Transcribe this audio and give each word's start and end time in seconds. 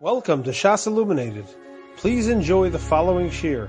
Welcome 0.00 0.44
to 0.44 0.50
Shas 0.50 0.86
Illuminated. 0.86 1.46
Please 1.96 2.28
enjoy 2.28 2.70
the 2.70 2.78
following 2.78 3.30
shir. 3.30 3.68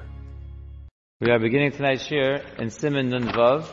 We 1.20 1.32
are 1.32 1.40
beginning 1.40 1.72
tonight's 1.72 2.04
shir 2.04 2.44
in 2.60 2.68
Siman 2.68 3.10
Nun 3.10 3.30
Vav. 3.30 3.68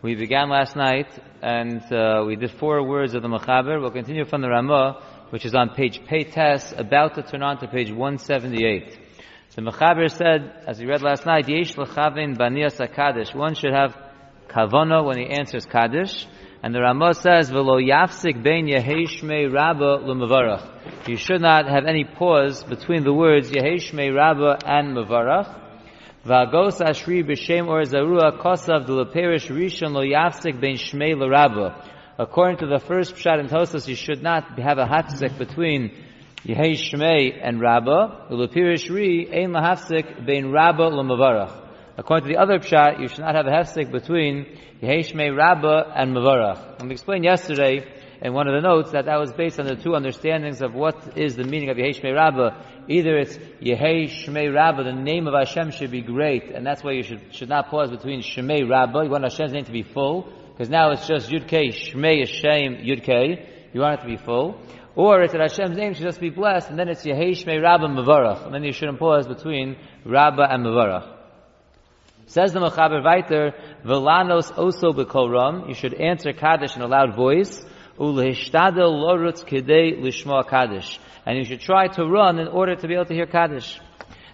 We 0.00 0.14
began 0.14 0.48
last 0.48 0.76
night 0.76 1.08
and 1.42 1.82
uh, 1.92 2.22
we 2.24 2.36
did 2.36 2.52
four 2.52 2.86
words 2.86 3.14
of 3.14 3.22
the 3.22 3.28
Mechaber. 3.28 3.80
We'll 3.80 3.90
continue 3.90 4.24
from 4.26 4.42
the 4.42 4.48
Ramah, 4.48 5.02
which 5.30 5.44
is 5.44 5.56
on 5.56 5.70
page 5.70 6.00
Peites, 6.06 6.72
about 6.78 7.16
to 7.16 7.22
turn 7.24 7.42
on 7.42 7.58
to 7.58 7.66
page 7.66 7.90
178. 7.90 8.96
The 9.56 9.62
Mechaber 9.62 10.08
said, 10.08 10.66
as 10.68 10.78
we 10.78 10.86
read 10.86 11.02
last 11.02 11.26
night, 11.26 11.48
Yesh 11.48 11.74
lechavin 11.74 12.38
banias 12.38 12.78
kaddish. 12.94 13.34
One 13.34 13.56
should 13.56 13.72
have 13.72 13.96
kavana 14.46 15.04
when 15.04 15.18
he 15.18 15.26
answers 15.26 15.66
kaddish. 15.66 16.28
And 16.60 16.74
the 16.74 16.80
Ramah 16.80 17.14
says, 17.14 17.52
"V'lo 17.52 17.80
yafsik 17.80 18.42
bein 18.42 18.66
yehei 18.66 19.06
rabba 19.52 20.00
l'mevarach." 20.02 21.08
You 21.08 21.16
should 21.16 21.40
not 21.40 21.68
have 21.68 21.84
any 21.86 22.04
pause 22.04 22.64
between 22.64 23.04
the 23.04 23.12
words 23.12 23.52
yehei 23.52 24.14
rabba 24.14 24.58
and 24.66 24.96
mevarach. 24.96 25.54
V'agos 26.26 26.80
ashri 26.80 27.22
b'shem 27.22 27.68
or 27.68 27.82
zarua 27.82 28.40
kosav 28.40 28.86
d'leperish 28.86 29.48
rishon 29.50 29.92
lo 29.92 30.02
yafsik 30.02 30.60
bein 30.60 30.74
shmei 30.74 31.16
l'rabba. 31.16 31.74
According 32.18 32.56
to 32.58 32.66
the 32.66 32.80
first 32.80 33.14
pshat 33.14 33.38
in 33.38 33.46
Tosas, 33.46 33.86
you 33.86 33.94
should 33.94 34.24
not 34.24 34.58
have 34.58 34.78
a 34.78 34.86
hafsik 34.86 35.38
between 35.38 35.92
Yeheishmei 36.44 37.38
and 37.40 37.60
rabba. 37.60 38.26
L'leperish 38.30 38.90
ri 38.90 39.28
ein 39.32 39.52
lahafsik 39.52 40.26
bein 40.26 40.50
rabba 40.50 40.88
l'mevarach. 40.88 41.67
According 41.98 42.28
to 42.28 42.32
the 42.32 42.40
other 42.40 42.60
pshat, 42.60 43.00
you 43.00 43.08
should 43.08 43.24
not 43.24 43.34
have 43.34 43.48
a 43.48 43.50
hefsek 43.50 43.90
between 43.90 44.56
Yeheshmei 44.80 45.36
Rabbah 45.36 45.90
and 45.96 46.14
Mavarach. 46.14 46.78
And 46.78 46.88
we 46.88 46.92
explained 46.92 47.24
yesterday 47.24 47.84
in 48.22 48.32
one 48.32 48.46
of 48.46 48.54
the 48.54 48.60
notes 48.60 48.92
that 48.92 49.06
that 49.06 49.18
was 49.18 49.32
based 49.32 49.58
on 49.58 49.66
the 49.66 49.74
two 49.74 49.96
understandings 49.96 50.62
of 50.62 50.74
what 50.74 51.18
is 51.18 51.34
the 51.34 51.42
meaning 51.42 51.70
of 51.70 51.76
Yeheshmei 51.76 52.14
Rabbah. 52.14 52.62
Either 52.86 53.16
it's 53.16 53.36
Yeheshmei 53.36 54.54
Rabbah, 54.54 54.84
the 54.84 54.92
name 54.92 55.26
of 55.26 55.34
Hashem 55.34 55.72
should 55.72 55.90
be 55.90 56.00
great, 56.00 56.54
and 56.54 56.64
that's 56.64 56.84
why 56.84 56.92
you 56.92 57.02
should, 57.02 57.34
should 57.34 57.48
not 57.48 57.68
pause 57.68 57.90
between 57.90 58.22
Shemei 58.22 58.70
Rabbah. 58.70 59.02
You 59.02 59.10
want 59.10 59.24
Hashem's 59.24 59.52
name 59.52 59.64
to 59.64 59.72
be 59.72 59.82
full, 59.82 60.32
because 60.52 60.70
now 60.70 60.92
it's 60.92 61.08
just 61.08 61.28
Yud 61.28 61.48
Kei, 61.48 61.70
Shmei 61.70 62.20
Hashem, 62.20 62.76
Yud 62.76 63.02
Kei. 63.02 63.44
You 63.72 63.80
want 63.80 63.98
it 63.98 64.02
to 64.02 64.08
be 64.08 64.16
full. 64.18 64.60
Or 64.94 65.22
it's 65.22 65.32
that 65.32 65.40
Hashem's 65.40 65.76
name 65.76 65.94
should 65.94 66.04
just 66.04 66.20
be 66.20 66.30
blessed, 66.30 66.70
and 66.70 66.78
then 66.78 66.88
it's 66.88 67.02
Yeheshmei 67.02 67.60
Rabbah 67.60 67.88
Mavarach. 67.88 68.46
And 68.46 68.54
then 68.54 68.62
you 68.62 68.72
shouldn't 68.72 69.00
pause 69.00 69.26
between 69.26 69.76
Rabbah 70.04 70.46
and 70.48 70.64
Mavarach. 70.64 71.17
Says 72.28 72.52
the 72.52 72.60
Mechaber 72.60 73.02
weiter, 73.02 73.54
Velanos 73.82 74.52
oso 74.52 74.94
bekoram, 74.94 75.66
you 75.66 75.74
should 75.74 75.94
answer 75.94 76.34
Kaddish 76.34 76.76
in 76.76 76.82
a 76.82 76.86
loud 76.86 77.16
voice, 77.16 77.64
Ulehishtadel 77.98 78.92
lorutz 78.92 79.42
kedei 79.46 79.98
lishma 79.98 80.46
Kaddish. 80.46 81.00
And 81.24 81.38
you 81.38 81.44
should 81.44 81.60
try 81.60 81.88
to 81.88 82.04
run 82.04 82.38
in 82.38 82.48
order 82.48 82.76
to 82.76 82.86
be 82.86 82.92
able 82.92 83.06
to 83.06 83.14
hear 83.14 83.24
Kaddish. 83.24 83.80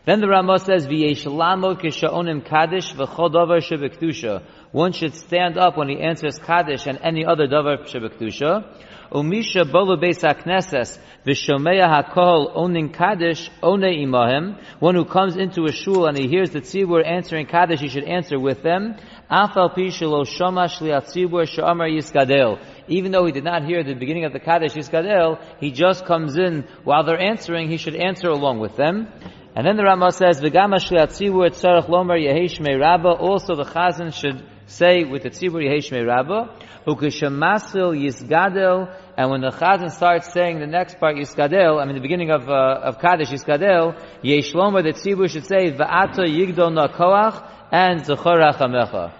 Then 0.06 0.20
the 0.20 0.26
Ramah 0.26 0.58
says, 0.58 0.88
V'yesh 0.88 1.24
lamo 1.24 1.76
kisha'onim 1.76 2.44
Kaddish 2.44 2.94
v'chol 2.94 3.32
davar 3.32 3.62
shebektusha. 3.62 4.42
One 4.72 4.90
should 4.90 5.14
stand 5.14 5.56
up 5.56 5.76
when 5.76 5.88
he 5.88 6.00
answers 6.00 6.36
Kaddish 6.40 6.86
and 6.86 6.98
any 7.00 7.24
other 7.24 7.46
davar 7.46 7.86
shebektusha. 7.86 8.64
Umisha 9.14 9.62
bolu 9.64 9.96
beis 10.02 10.24
hakneses 10.24 10.98
v'shomeya 11.24 11.86
hakol 11.86 12.52
onin 12.56 12.92
kaddish 12.92 13.48
one 13.60 13.82
imahem. 13.82 14.60
One 14.80 14.96
who 14.96 15.04
comes 15.04 15.36
into 15.36 15.66
a 15.66 15.72
shul 15.72 16.06
and 16.06 16.18
he 16.18 16.26
hears 16.26 16.50
the 16.50 16.60
tzibur 16.60 17.06
answering 17.06 17.46
kaddish, 17.46 17.78
he 17.78 17.88
should 17.88 18.02
answer 18.02 18.40
with 18.40 18.64
them. 18.64 18.96
Afal 19.30 19.72
pi 19.72 19.82
shelo 19.82 20.24
tzibur 20.26 21.46
she'amar 21.46 21.88
yiskadel. 21.88 22.58
Even 22.88 23.12
though 23.12 23.24
he 23.24 23.30
did 23.30 23.44
not 23.44 23.64
hear 23.64 23.84
the 23.84 23.94
beginning 23.94 24.24
of 24.24 24.32
the 24.32 24.40
kaddish 24.40 24.72
yiskadel, 24.72 25.40
he 25.60 25.70
just 25.70 26.04
comes 26.06 26.36
in 26.36 26.66
while 26.82 27.04
they're 27.04 27.20
answering. 27.20 27.70
He 27.70 27.76
should 27.76 27.94
answer 27.94 28.30
along 28.30 28.58
with 28.58 28.74
them. 28.74 29.06
And 29.54 29.64
then 29.64 29.76
the 29.76 29.84
Ramah 29.84 30.10
says, 30.10 30.40
"V'gama 30.40 30.80
shliat 30.80 31.10
tzibur 31.14 31.50
tzarech 31.50 31.88
lomer 31.88 32.18
yehesh 32.18 32.58
rabba." 32.80 33.10
Also, 33.10 33.54
the 33.54 33.62
chazan 33.62 34.12
should 34.12 34.42
say 34.66 35.04
with 35.04 35.22
the 35.22 35.30
tzibur 35.30 35.62
yehesh 35.62 35.92
rabba. 36.04 36.50
Ukishamasil 36.86 37.96
Yisgadel, 37.96 38.94
and 39.16 39.30
when 39.30 39.40
the 39.40 39.50
Chazan 39.50 39.90
starts 39.90 40.32
saying 40.32 40.58
the 40.58 40.66
next 40.66 40.98
part 40.98 41.16
Yisgadel, 41.16 41.80
I 41.80 41.84
mean 41.84 41.94
the 41.94 42.00
beginning 42.00 42.30
of, 42.30 42.48
uh, 42.48 42.80
of 42.82 42.98
Kaddish 42.98 43.30
Yisgadel, 43.30 43.96
Yeshlomer, 44.22 44.82
the 44.82 44.92
tzibur 44.92 45.30
should 45.30 45.46
say, 45.46 45.70
Va'ata 45.70 46.26
Yigdol 46.26 46.72
Nakoach, 46.72 47.48
and 47.70 48.02
Zechorach 48.02 48.58
Amecha. 48.58 49.12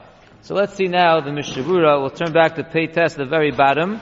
So 0.42 0.54
let's 0.54 0.74
see 0.74 0.88
now 0.88 1.20
the 1.20 1.30
Mishabura. 1.30 2.00
We'll 2.00 2.10
turn 2.10 2.32
back 2.32 2.56
to 2.56 2.64
pay 2.64 2.86
test 2.86 3.18
at 3.18 3.24
the 3.24 3.30
very 3.30 3.50
bottom. 3.50 4.00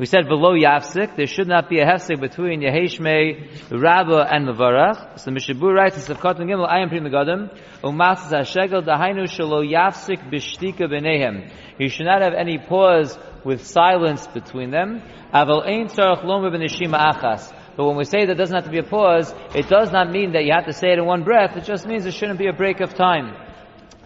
We 0.00 0.06
said 0.06 0.28
below 0.28 0.54
Yafsik, 0.54 1.14
there 1.16 1.26
should 1.26 1.46
not 1.46 1.68
be 1.68 1.80
a 1.80 1.84
hefsik 1.84 2.20
between 2.20 2.62
Yeheshmei, 2.62 3.70
Rabba, 3.70 4.26
and 4.32 4.48
Mavarach. 4.48 5.20
So 5.20 5.30
Mishabur 5.30 5.74
writes 5.74 6.08
in 6.08 6.16
Sefkot 6.16 6.40
and 6.40 6.48
Gimel, 6.48 6.66
I 6.66 6.78
am 6.78 6.88
Pri 6.88 7.00
Megadim, 7.00 7.54
Umatzas 7.82 8.30
HaShegel, 8.30 8.82
Dahainu 8.82 9.24
Shalo 9.28 9.62
Yafsik 9.62 10.32
Bishtika 10.32 10.88
Benehem. 10.88 11.52
You 11.78 11.90
should 11.90 12.06
not 12.06 12.22
have 12.22 12.32
any 12.32 12.56
pause 12.56 13.18
with 13.44 13.66
silence 13.66 14.26
between 14.28 14.70
them. 14.70 15.02
Aval 15.34 15.68
ein 15.68 15.88
tzarach 15.88 16.24
lomer 16.24 16.50
b'neshima 16.50 17.12
achas. 17.12 17.52
But 17.76 17.84
when 17.84 17.96
we 17.96 18.04
say 18.04 18.24
that 18.24 18.38
doesn't 18.38 18.54
have 18.54 18.64
to 18.64 18.70
be 18.70 18.78
a 18.78 18.82
pause, 18.82 19.34
it 19.54 19.68
does 19.68 19.92
not 19.92 20.10
mean 20.10 20.32
that 20.32 20.46
you 20.46 20.52
have 20.54 20.64
to 20.64 20.72
say 20.72 20.92
it 20.92 20.98
in 20.98 21.04
one 21.04 21.24
breath. 21.24 21.58
It 21.58 21.64
just 21.64 21.86
means 21.86 22.04
there 22.04 22.12
shouldn't 22.12 22.38
be 22.38 22.46
a 22.46 22.54
break 22.54 22.80
of 22.80 22.94
time. 22.94 23.36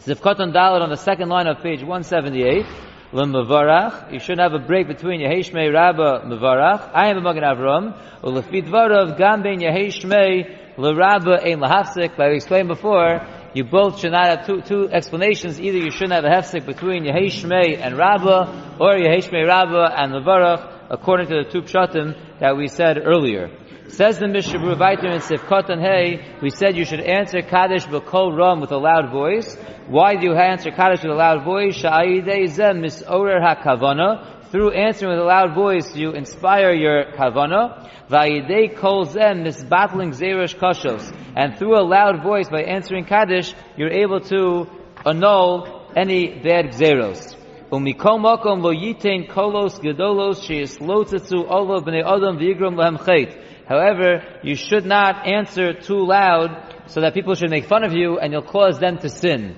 Zivkoton 0.00 0.52
Dalit 0.52 0.82
on 0.82 0.90
the 0.90 0.96
second 0.96 1.28
line 1.28 1.46
of 1.46 1.62
page 1.62 1.82
178. 1.82 2.66
L'mevarach, 3.14 4.12
you 4.12 4.18
shouldn't 4.18 4.40
have 4.40 4.60
a 4.60 4.66
break 4.66 4.88
between 4.88 5.20
Yeheshmei 5.20 5.72
Rabba 5.72 6.24
Mevarach. 6.26 6.90
I 6.92 7.10
am 7.10 7.18
a 7.18 7.20
Magen 7.20 7.44
Avram. 7.44 7.96
U'lefit 8.24 8.66
varav 8.66 9.16
gam 9.16 9.40
ben 9.40 9.60
Yeheshmei 9.60 10.76
l'Rabba 10.76 11.46
ein 11.46 11.60
lahafsik. 11.60 12.18
Like 12.18 12.30
we 12.30 12.34
explained 12.34 12.66
before, 12.66 13.24
you 13.54 13.62
both 13.62 14.00
should 14.00 14.10
not 14.10 14.26
have 14.26 14.46
two, 14.46 14.62
two 14.62 14.88
explanations. 14.90 15.60
Either 15.60 15.78
you 15.78 15.92
shouldn't 15.92 16.12
have 16.12 16.24
a 16.24 16.28
hefsek 16.28 16.66
between 16.66 17.04
Yeheshmei 17.04 17.78
and 17.78 17.96
Rabba, 17.96 18.78
or 18.80 18.94
Yeheshmei 18.94 19.46
Rabba 19.46 19.94
and 19.96 20.12
Levarach, 20.12 20.88
according 20.90 21.28
to 21.28 21.44
the 21.44 21.48
two 21.48 21.62
pshatim 21.62 22.18
that 22.40 22.56
we 22.56 22.66
said 22.66 22.98
earlier. 22.98 23.48
Says 23.88 24.18
the 24.18 24.26
Mishnah 24.26 24.76
Weiter 24.76 25.08
in 25.08 25.20
Sifkot 25.20 25.68
and 25.68 25.80
Hey, 25.80 26.24
we 26.40 26.48
said 26.48 26.74
you 26.74 26.86
should 26.86 27.00
answer 27.00 27.42
Kaddish 27.42 27.84
b'kol 27.84 28.34
ram 28.36 28.60
with 28.60 28.72
a 28.72 28.78
loud 28.78 29.12
voice. 29.12 29.54
Why 29.88 30.16
do 30.16 30.28
you 30.28 30.34
answer 30.34 30.70
Kaddish 30.70 31.02
with 31.02 31.12
a 31.12 31.14
loud 31.14 31.44
voice? 31.44 31.76
Sha'ayidei 31.76 32.48
zem 32.48 32.80
misorer 32.80 33.42
ha-kavana. 33.42 34.50
Through 34.50 34.70
answering 34.70 35.10
with 35.12 35.20
a 35.20 35.24
loud 35.24 35.54
voice, 35.54 35.94
you 35.94 36.12
inspire 36.12 36.72
your 36.72 37.12
kavana. 37.12 37.90
Vayidei 38.08 38.74
kol 38.74 39.04
zem 39.04 39.44
misbattling 39.44 40.14
zeresh 40.14 40.56
koshos. 40.56 41.14
And 41.36 41.58
through 41.58 41.78
a 41.78 41.84
loud 41.84 42.22
voice, 42.22 42.48
by 42.48 42.62
answering 42.62 43.04
Kaddish, 43.04 43.52
you're 43.76 43.92
able 43.92 44.20
to 44.22 44.66
annul 45.04 45.92
any 45.94 46.40
bad 46.40 46.70
gzeros. 46.70 47.36
Umikom 47.70 48.62
lo 48.62 48.72
yitain 48.72 49.28
kolos 49.28 49.78
gedolos 49.78 50.40
sheyislotzetzu 50.46 51.44
olo 51.48 51.80
b'nei 51.80 52.02
adam 52.02 52.38
v'yigram 52.38 52.76
lehem 52.76 52.96
chait. 52.98 53.44
However, 53.68 54.22
you 54.42 54.56
should 54.56 54.84
not 54.84 55.26
answer 55.26 55.72
too 55.72 56.04
loud 56.04 56.74
so 56.86 57.00
that 57.00 57.14
people 57.14 57.34
should 57.34 57.50
make 57.50 57.66
fun 57.66 57.84
of 57.84 57.92
you 57.92 58.18
and 58.18 58.32
you'll 58.32 58.42
cause 58.42 58.78
them 58.78 58.98
to 58.98 59.08
sin. 59.08 59.56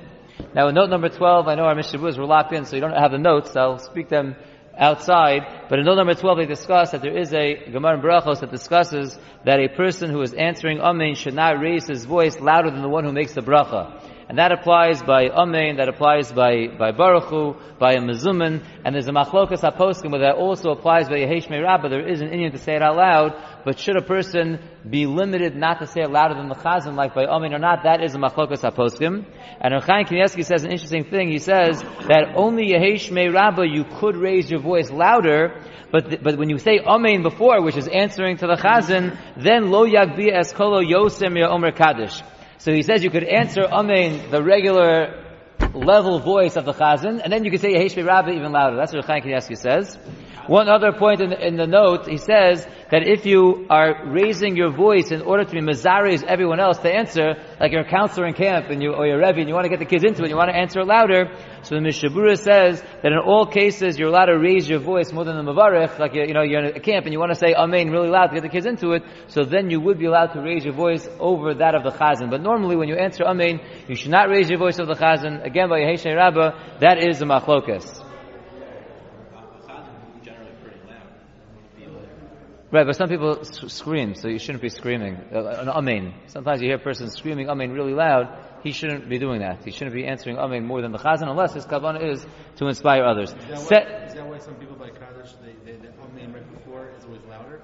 Now 0.54 0.68
in 0.68 0.74
note 0.74 0.90
number 0.90 1.08
12, 1.08 1.48
I 1.48 1.54
know 1.54 1.64
our 1.64 1.74
Mishnah 1.74 1.98
were 2.00 2.26
locked 2.26 2.52
in, 2.52 2.64
so 2.64 2.76
you 2.76 2.82
don't 2.82 2.96
have 2.96 3.10
the 3.10 3.18
notes, 3.18 3.56
I'll 3.56 3.78
speak 3.78 4.08
them 4.08 4.36
outside. 4.78 5.42
But 5.68 5.78
in 5.78 5.86
note 5.86 5.96
number 5.96 6.14
12, 6.14 6.38
they 6.38 6.46
discuss 6.46 6.92
that 6.92 7.02
there 7.02 7.16
is 7.16 7.32
a 7.32 7.70
Gemara 7.70 7.96
in 7.96 8.02
Brachos 8.02 8.40
that 8.40 8.50
discusses 8.50 9.18
that 9.44 9.58
a 9.58 9.68
person 9.68 10.10
who 10.10 10.20
is 10.22 10.34
answering 10.34 10.80
Amen 10.80 11.14
should 11.14 11.34
not 11.34 11.58
raise 11.60 11.86
his 11.86 12.04
voice 12.04 12.38
louder 12.38 12.70
than 12.70 12.82
the 12.82 12.88
one 12.88 13.04
who 13.04 13.12
makes 13.12 13.34
the 13.34 13.40
bracha. 13.40 14.00
And 14.28 14.38
that 14.38 14.50
applies 14.50 15.00
by 15.02 15.28
Amen, 15.28 15.76
that 15.76 15.88
applies 15.88 16.32
by, 16.32 16.66
by 16.66 16.90
Baruch 16.90 17.24
Hu, 17.26 17.56
by 17.78 17.92
a 17.92 18.00
Mezuman, 18.00 18.64
and 18.84 18.92
there's 18.92 19.06
a 19.06 19.12
Machlokas 19.12 19.62
HaPoskim 19.62 20.10
where 20.10 20.22
that 20.22 20.34
also 20.34 20.70
applies 20.70 21.08
by 21.08 21.18
Yehesh 21.18 21.48
Rabbah. 21.48 21.88
There 21.88 22.08
is 22.08 22.20
an 22.20 22.30
Indian 22.30 22.50
to 22.50 22.58
say 22.58 22.74
it 22.74 22.82
out 22.82 22.96
loud, 22.96 23.40
but 23.64 23.78
should 23.78 23.96
a 23.96 24.02
person 24.02 24.58
be 24.88 25.06
limited 25.06 25.54
not 25.54 25.78
to 25.78 25.86
say 25.86 26.00
it 26.00 26.10
louder 26.10 26.34
than 26.34 26.48
the 26.48 26.56
Chazan, 26.56 26.96
like 26.96 27.14
by 27.14 27.24
Amen 27.24 27.54
or 27.54 27.60
not, 27.60 27.84
that 27.84 28.02
is 28.02 28.16
a 28.16 28.18
Machlokas 28.18 28.68
HaPoskim. 28.68 29.24
And 29.60 29.84
Chaim 29.84 30.06
Kanievsky 30.06 30.44
says 30.44 30.64
an 30.64 30.72
interesting 30.72 31.04
thing. 31.04 31.30
He 31.30 31.38
says 31.38 31.80
that 32.08 32.32
only 32.34 32.72
Yehesh 32.72 33.32
Rabbah 33.32 33.62
you 33.62 33.84
could 34.00 34.16
raise 34.16 34.50
your 34.50 34.60
voice 34.60 34.90
louder, 34.90 35.62
but, 35.92 36.20
but 36.24 36.36
when 36.36 36.50
you 36.50 36.58
say 36.58 36.80
Amen 36.80 37.22
before, 37.22 37.62
which 37.62 37.76
is 37.76 37.86
answering 37.86 38.38
to 38.38 38.48
the 38.48 38.56
Chazan, 38.56 39.16
then 39.36 39.70
Lo 39.70 39.86
Yagbi 39.86 40.32
Eskolo 40.32 40.84
Yosem 40.84 41.38
Ya 41.38 41.48
Omer 41.48 41.70
Kaddish. 41.70 42.22
So 42.58 42.72
he 42.72 42.82
says 42.82 43.04
you 43.04 43.10
could 43.10 43.24
answer 43.24 43.62
Amen, 43.64 44.30
the 44.30 44.42
regular 44.42 45.22
level 45.74 46.18
voice 46.20 46.56
of 46.56 46.64
the 46.64 46.72
Chazan, 46.72 47.20
and 47.22 47.32
then 47.32 47.44
you 47.44 47.50
could 47.50 47.60
say 47.60 47.74
Yehesh 47.74 48.04
Rabbah 48.04 48.30
even 48.30 48.52
louder. 48.52 48.76
That's 48.76 48.94
what 48.94 49.04
Chaim 49.04 49.22
Kanievsky 49.22 49.56
says. 49.56 49.96
One 50.46 50.68
other 50.68 50.92
point 50.92 51.20
in 51.20 51.32
in 51.32 51.56
the 51.56 51.66
note, 51.66 52.08
he 52.08 52.18
says 52.18 52.66
that 52.90 53.06
if 53.06 53.26
you 53.26 53.66
are 53.68 54.06
raising 54.06 54.56
your 54.56 54.70
voice 54.70 55.10
in 55.10 55.22
order 55.22 55.44
to 55.44 55.50
be 55.50 55.60
mazares 55.60 56.22
everyone 56.22 56.60
else 56.60 56.78
to 56.78 56.92
answer, 56.92 57.34
like 57.58 57.72
you're 57.72 57.82
a 57.82 57.90
counselor 57.90 58.26
in 58.26 58.34
camp 58.34 58.70
and 58.70 58.82
you, 58.82 58.92
or 58.92 59.06
you're 59.06 59.20
a 59.20 59.26
rebbe 59.26 59.40
and 59.40 59.48
you 59.48 59.54
want 59.54 59.64
to 59.64 59.68
get 59.68 59.80
the 59.80 59.84
kids 59.84 60.04
into 60.04 60.22
it, 60.22 60.30
you 60.30 60.36
want 60.36 60.50
to 60.50 60.56
answer 60.56 60.84
louder, 60.84 61.34
so 61.62 61.74
the 61.74 61.80
Mishabura 61.80 62.38
says 62.38 62.80
that 63.02 63.12
in 63.12 63.18
all 63.18 63.46
cases 63.46 63.98
you're 63.98 64.08
allowed 64.08 64.26
to 64.26 64.38
raise 64.38 64.68
your 64.68 64.78
voice 64.78 65.12
more 65.12 65.24
than 65.24 65.36
the 65.36 65.52
Mavarich, 65.52 65.98
like 65.98 66.14
you 66.14 66.32
know, 66.32 66.42
you're 66.42 66.64
in 66.64 66.76
a 66.76 66.80
camp 66.80 67.06
and 67.06 67.12
you 67.12 67.18
want 67.18 67.32
to 67.32 67.38
say 67.38 67.54
Amen 67.54 67.90
really 67.90 68.08
loud 68.08 68.28
to 68.28 68.34
get 68.34 68.42
the 68.42 68.48
kids 68.48 68.66
into 68.66 68.92
it, 68.92 69.02
so 69.26 69.44
then 69.44 69.68
you 69.68 69.80
would 69.80 69.98
be 69.98 70.06
allowed 70.06 70.32
to 70.34 70.40
raise 70.40 70.64
your 70.64 70.74
voice 70.74 71.08
over 71.18 71.54
that 71.54 71.74
of 71.74 71.82
the 71.82 71.90
Chazan. 71.90 72.30
But 72.30 72.40
normally 72.40 72.76
when 72.76 72.88
you 72.88 72.94
answer 72.94 73.24
Amen, 73.24 73.60
you 73.88 73.96
should 73.96 74.12
not 74.12 74.28
raise 74.28 74.48
your 74.48 74.60
voice 74.60 74.78
over 74.78 74.94
the 74.94 75.00
Chazan. 75.00 75.44
Again, 75.44 75.68
by 75.68 75.80
Yeheshe 75.80 76.14
Rabbah, 76.14 76.78
that 76.78 76.98
is 76.98 77.18
the 77.18 77.24
Machlokas. 77.24 78.05
Right, 82.72 82.84
but 82.84 82.96
some 82.96 83.08
people 83.08 83.44
scream, 83.44 84.16
so 84.16 84.26
you 84.26 84.40
shouldn't 84.40 84.60
be 84.60 84.70
screaming. 84.70 85.16
Uh, 85.32 85.44
an 85.44 85.68
amen. 85.68 86.14
Sometimes 86.26 86.60
you 86.60 86.66
hear 86.66 86.78
a 86.78 86.80
person 86.80 87.10
screaming 87.10 87.48
amen 87.48 87.70
really 87.70 87.94
loud. 87.94 88.36
He 88.64 88.72
shouldn't 88.72 89.08
be 89.08 89.20
doing 89.20 89.40
that. 89.40 89.64
He 89.64 89.70
shouldn't 89.70 89.94
be 89.94 90.04
answering 90.04 90.36
amen 90.36 90.64
more 90.64 90.82
than 90.82 90.90
the 90.90 90.98
chazan, 90.98 91.30
unless 91.30 91.54
his 91.54 91.64
kavanah 91.64 92.02
is 92.12 92.26
to 92.56 92.66
inspire 92.66 93.04
others. 93.04 93.30
Is 93.30 93.68
that, 93.68 93.86
why, 93.86 94.04
is 94.06 94.14
that 94.14 94.26
why 94.26 94.38
some 94.38 94.56
people 94.56 94.74
by 94.74 94.90
kaddish 94.90 95.32
they, 95.44 95.54
they, 95.64 95.78
the 95.78 95.92
amen 96.02 96.32
right 96.32 96.54
before 96.58 96.90
is 96.98 97.04
always 97.04 97.22
louder? 97.30 97.62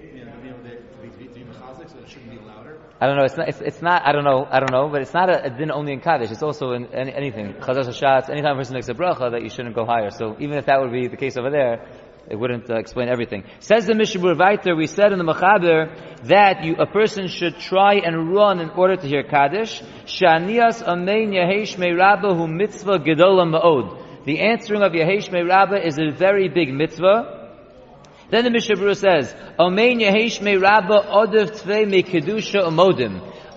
You 0.00 0.24
know, 0.24 0.32
you 0.44 0.50
know 0.50 0.56
to 0.56 1.18
be, 1.18 1.26
to 1.26 1.34
be 1.34 1.40
mechazik, 1.40 1.90
so 1.90 1.98
it 1.98 2.08
shouldn't 2.08 2.30
be 2.30 2.38
louder. 2.38 2.78
I 3.00 3.06
don't 3.06 3.16
know. 3.16 3.24
It's 3.24 3.36
not. 3.36 3.48
It's, 3.48 3.60
it's 3.60 3.82
not. 3.82 4.06
I 4.06 4.12
don't 4.12 4.24
know. 4.24 4.46
I 4.48 4.60
don't 4.60 4.70
know. 4.70 4.88
But 4.88 5.02
it's 5.02 5.14
not 5.14 5.28
a, 5.30 5.46
a 5.46 5.50
din 5.50 5.72
only 5.72 5.92
in 5.92 6.00
kaddish. 6.00 6.30
It's 6.30 6.44
also 6.44 6.72
in 6.72 6.86
any, 6.94 7.12
anything. 7.12 7.54
Chazas 7.54 7.92
shots. 7.98 8.28
Anytime 8.28 8.54
a 8.54 8.58
person 8.58 8.74
makes 8.74 8.88
a 8.88 8.94
bracha, 8.94 9.32
that 9.32 9.42
you 9.42 9.50
shouldn't 9.50 9.74
go 9.74 9.84
higher. 9.84 10.10
So 10.10 10.36
even 10.38 10.58
if 10.58 10.66
that 10.66 10.80
would 10.80 10.92
be 10.92 11.08
the 11.08 11.16
case 11.16 11.36
over 11.36 11.50
there, 11.50 11.88
it 12.30 12.36
wouldn't 12.36 12.68
uh, 12.68 12.76
explain 12.76 13.08
everything. 13.08 13.44
Says 13.60 13.86
the 13.86 13.94
Mishabur 13.94 14.36
Vaiter, 14.36 14.76
we 14.76 14.86
said 14.86 15.12
in 15.12 15.18
the 15.18 15.24
Machaber 15.24 16.26
that 16.26 16.62
you, 16.62 16.76
a 16.76 16.84
person 16.86 17.26
should 17.28 17.58
try 17.58 17.94
and 17.94 18.34
run 18.34 18.60
in 18.60 18.68
order 18.70 18.96
to 18.96 19.06
hear 19.06 19.22
Kaddish. 19.22 19.80
Shanias 20.04 20.82
Amein 20.84 21.30
Yehesh 21.30 21.76
Meirabah 21.76 22.36
Hu 22.36 22.46
Mitzvah 22.46 22.98
Gedola 22.98 23.46
Ma'od. 23.48 24.24
The 24.26 24.40
answering 24.40 24.82
of 24.82 24.92
Yehesh 24.92 25.30
Meirabah 25.30 25.86
is 25.86 25.98
a 25.98 26.10
very 26.10 26.48
big 26.48 26.70
mitzvah. 26.70 27.36
Then 28.30 28.44
the 28.44 28.50
Mishabur 28.50 28.94
says, 28.94 29.34
Amein 29.58 30.02
Yehesh 30.02 30.40
Meirabah 30.40 31.06
Odev 31.06 31.62
Tvei 31.62 31.88
Me 31.88 32.02
Kedusha 32.02 32.70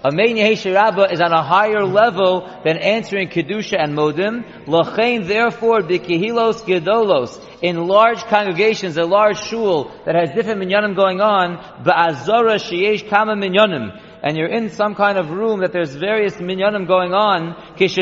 Umodim. 0.04 0.12
Amein 0.14 0.38
Yehesh 0.38 1.12
is 1.12 1.22
on 1.22 1.32
a 1.32 1.44
higher 1.44 1.84
level 1.84 2.50
than 2.64 2.78
answering 2.78 3.30
Kedusha 3.30 3.78
and 3.80 3.94
Modim. 3.94 4.44
Lachain, 4.66 5.28
therefore, 5.28 5.82
Bikihilos 5.82 6.64
Gedolos 6.64 7.40
in 7.62 7.88
large 7.88 8.24
congregations, 8.24 8.98
a 8.98 9.06
large 9.06 9.40
shul 9.40 9.92
that 10.06 10.16
has 10.16 10.32
different 10.32 10.62
minyanim 10.62 10.96
going 10.96 11.22
on, 11.22 11.58
ba'azora 11.84 12.56
sheyesh 12.56 13.08
kama 13.10 13.36
minyanim, 13.36 14.00
and 14.24 14.38
you're 14.38 14.48
in 14.48 14.70
some 14.70 14.94
kind 14.96 15.18
of 15.18 15.32
room 15.32 15.62
that 15.62 15.72
there's 15.74 15.96
various 15.96 16.36
minyanim 16.36 16.88
going 16.88 17.14
on. 17.14 17.56
If 17.78 17.98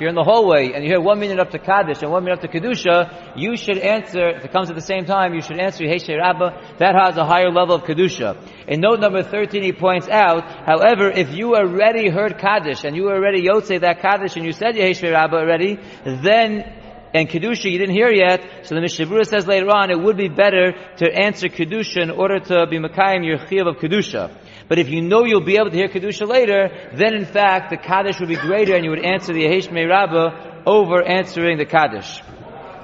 you're 0.00 0.08
in 0.08 0.14
the 0.14 0.24
hallway 0.24 0.72
and 0.72 0.84
you 0.84 0.90
hear 0.90 1.00
one 1.00 1.20
minute 1.20 1.38
up 1.38 1.50
to 1.50 1.58
Kaddish 1.58 2.02
and 2.02 2.10
one 2.10 2.24
minute 2.24 2.42
up 2.42 2.50
to 2.50 2.60
Kedusha, 2.60 3.36
you 3.36 3.56
should 3.56 3.78
answer, 3.78 4.30
if 4.30 4.44
it 4.44 4.52
comes 4.52 4.70
at 4.70 4.76
the 4.76 4.80
same 4.80 5.04
time, 5.04 5.34
you 5.34 5.42
should 5.42 5.58
answer 5.60 5.84
yehesh 5.84 6.08
rabba. 6.08 6.76
That 6.78 6.94
has 6.94 7.16
a 7.18 7.26
higher 7.26 7.50
level 7.50 7.74
of 7.74 7.82
Kedusha. 7.82 8.36
In 8.66 8.80
note 8.80 9.00
number 9.00 9.22
13 9.22 9.62
he 9.62 9.72
points 9.72 10.08
out, 10.08 10.44
however, 10.66 11.10
if 11.10 11.34
you 11.34 11.54
already 11.56 12.08
heard 12.08 12.38
Kaddish 12.38 12.84
and 12.84 12.96
you 12.96 13.10
already 13.10 13.46
Yotze 13.46 13.80
that 13.80 14.00
Kaddish 14.00 14.36
and 14.36 14.46
you 14.46 14.52
said 14.52 14.76
yehesh 14.76 15.02
rabba 15.02 15.36
already, 15.36 15.78
then 16.04 16.77
and 17.14 17.28
Kedusha 17.28 17.70
you 17.70 17.78
didn't 17.78 17.94
hear 17.94 18.10
yet, 18.10 18.66
so 18.66 18.74
the 18.74 18.80
Mishabura 18.80 19.26
says 19.26 19.46
later 19.46 19.68
on, 19.70 19.90
it 19.90 19.98
would 19.98 20.16
be 20.16 20.28
better 20.28 20.72
to 20.98 21.12
answer 21.12 21.48
Kedusha 21.48 22.02
in 22.02 22.10
order 22.10 22.38
to 22.40 22.66
be 22.66 22.78
Makayim 22.78 23.24
your 23.24 23.38
Chiyav 23.38 23.68
of 23.68 23.76
Kedusha. 23.76 24.30
But 24.68 24.78
if 24.78 24.88
you 24.90 25.00
know 25.00 25.24
you'll 25.24 25.40
be 25.40 25.56
able 25.56 25.70
to 25.70 25.76
hear 25.76 25.88
Kedusha 25.88 26.28
later, 26.28 26.90
then 26.94 27.14
in 27.14 27.24
fact 27.24 27.70
the 27.70 27.78
Kaddish 27.78 28.20
would 28.20 28.28
be 28.28 28.36
greater 28.36 28.74
and 28.74 28.84
you 28.84 28.90
would 28.90 29.04
answer 29.04 29.32
the 29.32 29.44
Yehesh 29.44 29.70
Rabbah 29.72 30.64
over 30.66 31.02
answering 31.02 31.56
the 31.56 31.64
Kaddish. 31.64 32.20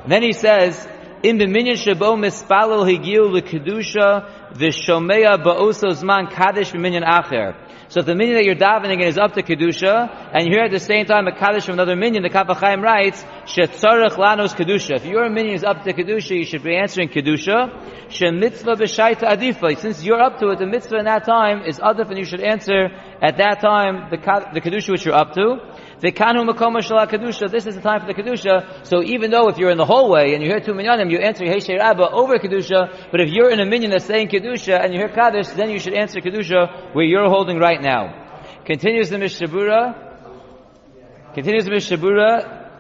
And 0.05 0.11
then 0.11 0.23
he 0.23 0.33
says, 0.33 0.89
in 1.23 1.39
the 1.39 1.47
minyan 1.47 1.77
shabo 1.77 2.19
mispalel 2.19 2.85
higiu 2.85 3.33
lekedusha 3.33 4.53
v'shomeya 4.53 5.43
ba'oso 5.43 5.93
zman 5.93 6.31
kaddish 6.31 6.73
b'minyan 6.73 7.03
acher. 7.03 7.57
So 7.95 8.01
if 8.01 8.07
the 8.07 8.17
minyan 8.17 8.35
that 8.35 8.45
you're 8.45 8.57
davening 8.57 9.03
in 9.03 9.07
is 9.07 9.17
up 9.17 9.35
to 9.35 9.43
kedusha, 9.45 10.33
and 10.33 10.47
you 10.49 10.51
hear 10.51 10.65
at 10.65 10.73
the 10.73 10.81
same 10.81 11.07
time 11.07 11.29
a 11.29 11.33
kaddish 11.33 11.67
from 11.67 11.75
another 11.75 11.95
minion, 11.95 12.25
the 12.25 12.29
Kaf 12.29 12.49
HaChaim 12.49 12.83
writes 12.83 13.23
shetzarech 13.47 14.17
lanos 14.17 14.53
kedusha. 14.53 14.97
If 14.97 15.05
your 15.05 15.31
minion 15.31 15.55
is 15.55 15.63
up 15.63 15.85
to 15.85 15.93
kedusha, 15.93 16.37
you 16.37 16.45
should 16.45 16.65
be 16.65 16.75
answering 16.75 17.09
kedusha. 17.09 17.71
Shemitzvah 18.09 18.75
b'shaita 18.75 19.31
adifa. 19.31 19.79
Since 19.79 20.03
you're 20.03 20.21
up 20.21 20.41
to 20.41 20.49
it, 20.49 20.59
the 20.59 20.67
mitzvah 20.67 20.99
in 20.99 21.05
that 21.05 21.25
time 21.25 21.63
is 21.67 21.79
adif, 21.79 22.09
and 22.09 22.19
you 22.19 22.25
should 22.25 22.41
answer 22.41 22.89
at 23.23 23.37
that 23.37 23.61
time 23.61 24.11
the 24.11 24.17
the 24.53 24.61
kedusha 24.61 24.91
which 24.91 25.05
you're 25.05 25.15
up 25.15 25.33
to. 25.35 25.61
V'kanu 26.03 26.43
makoma 26.51 26.83
shala 26.83 27.07
kedusha. 27.07 27.49
This 27.49 27.65
is 27.69 27.77
the 27.77 27.81
time 27.81 28.01
for 28.01 28.13
the 28.13 28.15
kedusha. 28.21 28.85
So 28.89 29.05
even 29.05 29.31
though 29.31 29.49
if 29.51 29.57
you're 29.57 29.71
in 29.71 29.79
the 29.79 29.87
hallway 29.87 30.35
and 30.35 30.43
you 30.43 30.49
hear 30.49 30.59
two 30.59 30.73
minyanim, 30.73 31.13
you 31.13 31.19
answer 31.19 31.45
"Hey 31.45 31.59
Hesher 31.59 31.79
Abba 31.79 32.11
over 32.11 32.39
kedusha. 32.39 33.13
But 33.13 33.21
if 33.21 33.31
you're 33.31 33.51
in 33.51 33.61
a 33.61 33.67
minyan 33.67 33.93
that's 33.93 34.05
saying 34.05 34.31
kedusha 34.31 34.83
and 34.83 34.93
you 34.93 34.99
hear 34.99 35.11
kaddish, 35.11 35.47
then 35.51 35.71
you 35.71 35.79
should 35.79 35.95
answer 35.95 36.21
kedusha 36.21 36.93
where 36.93 37.05
you're 37.05 37.29
holding 37.29 37.61
right 37.61 37.81
now. 37.81 37.84
Continues 38.65 39.11
the 39.11 39.17
Mishabura. 39.17 39.95
Continues 41.35 41.67
the 41.67 41.71
Mishabura 41.71 42.71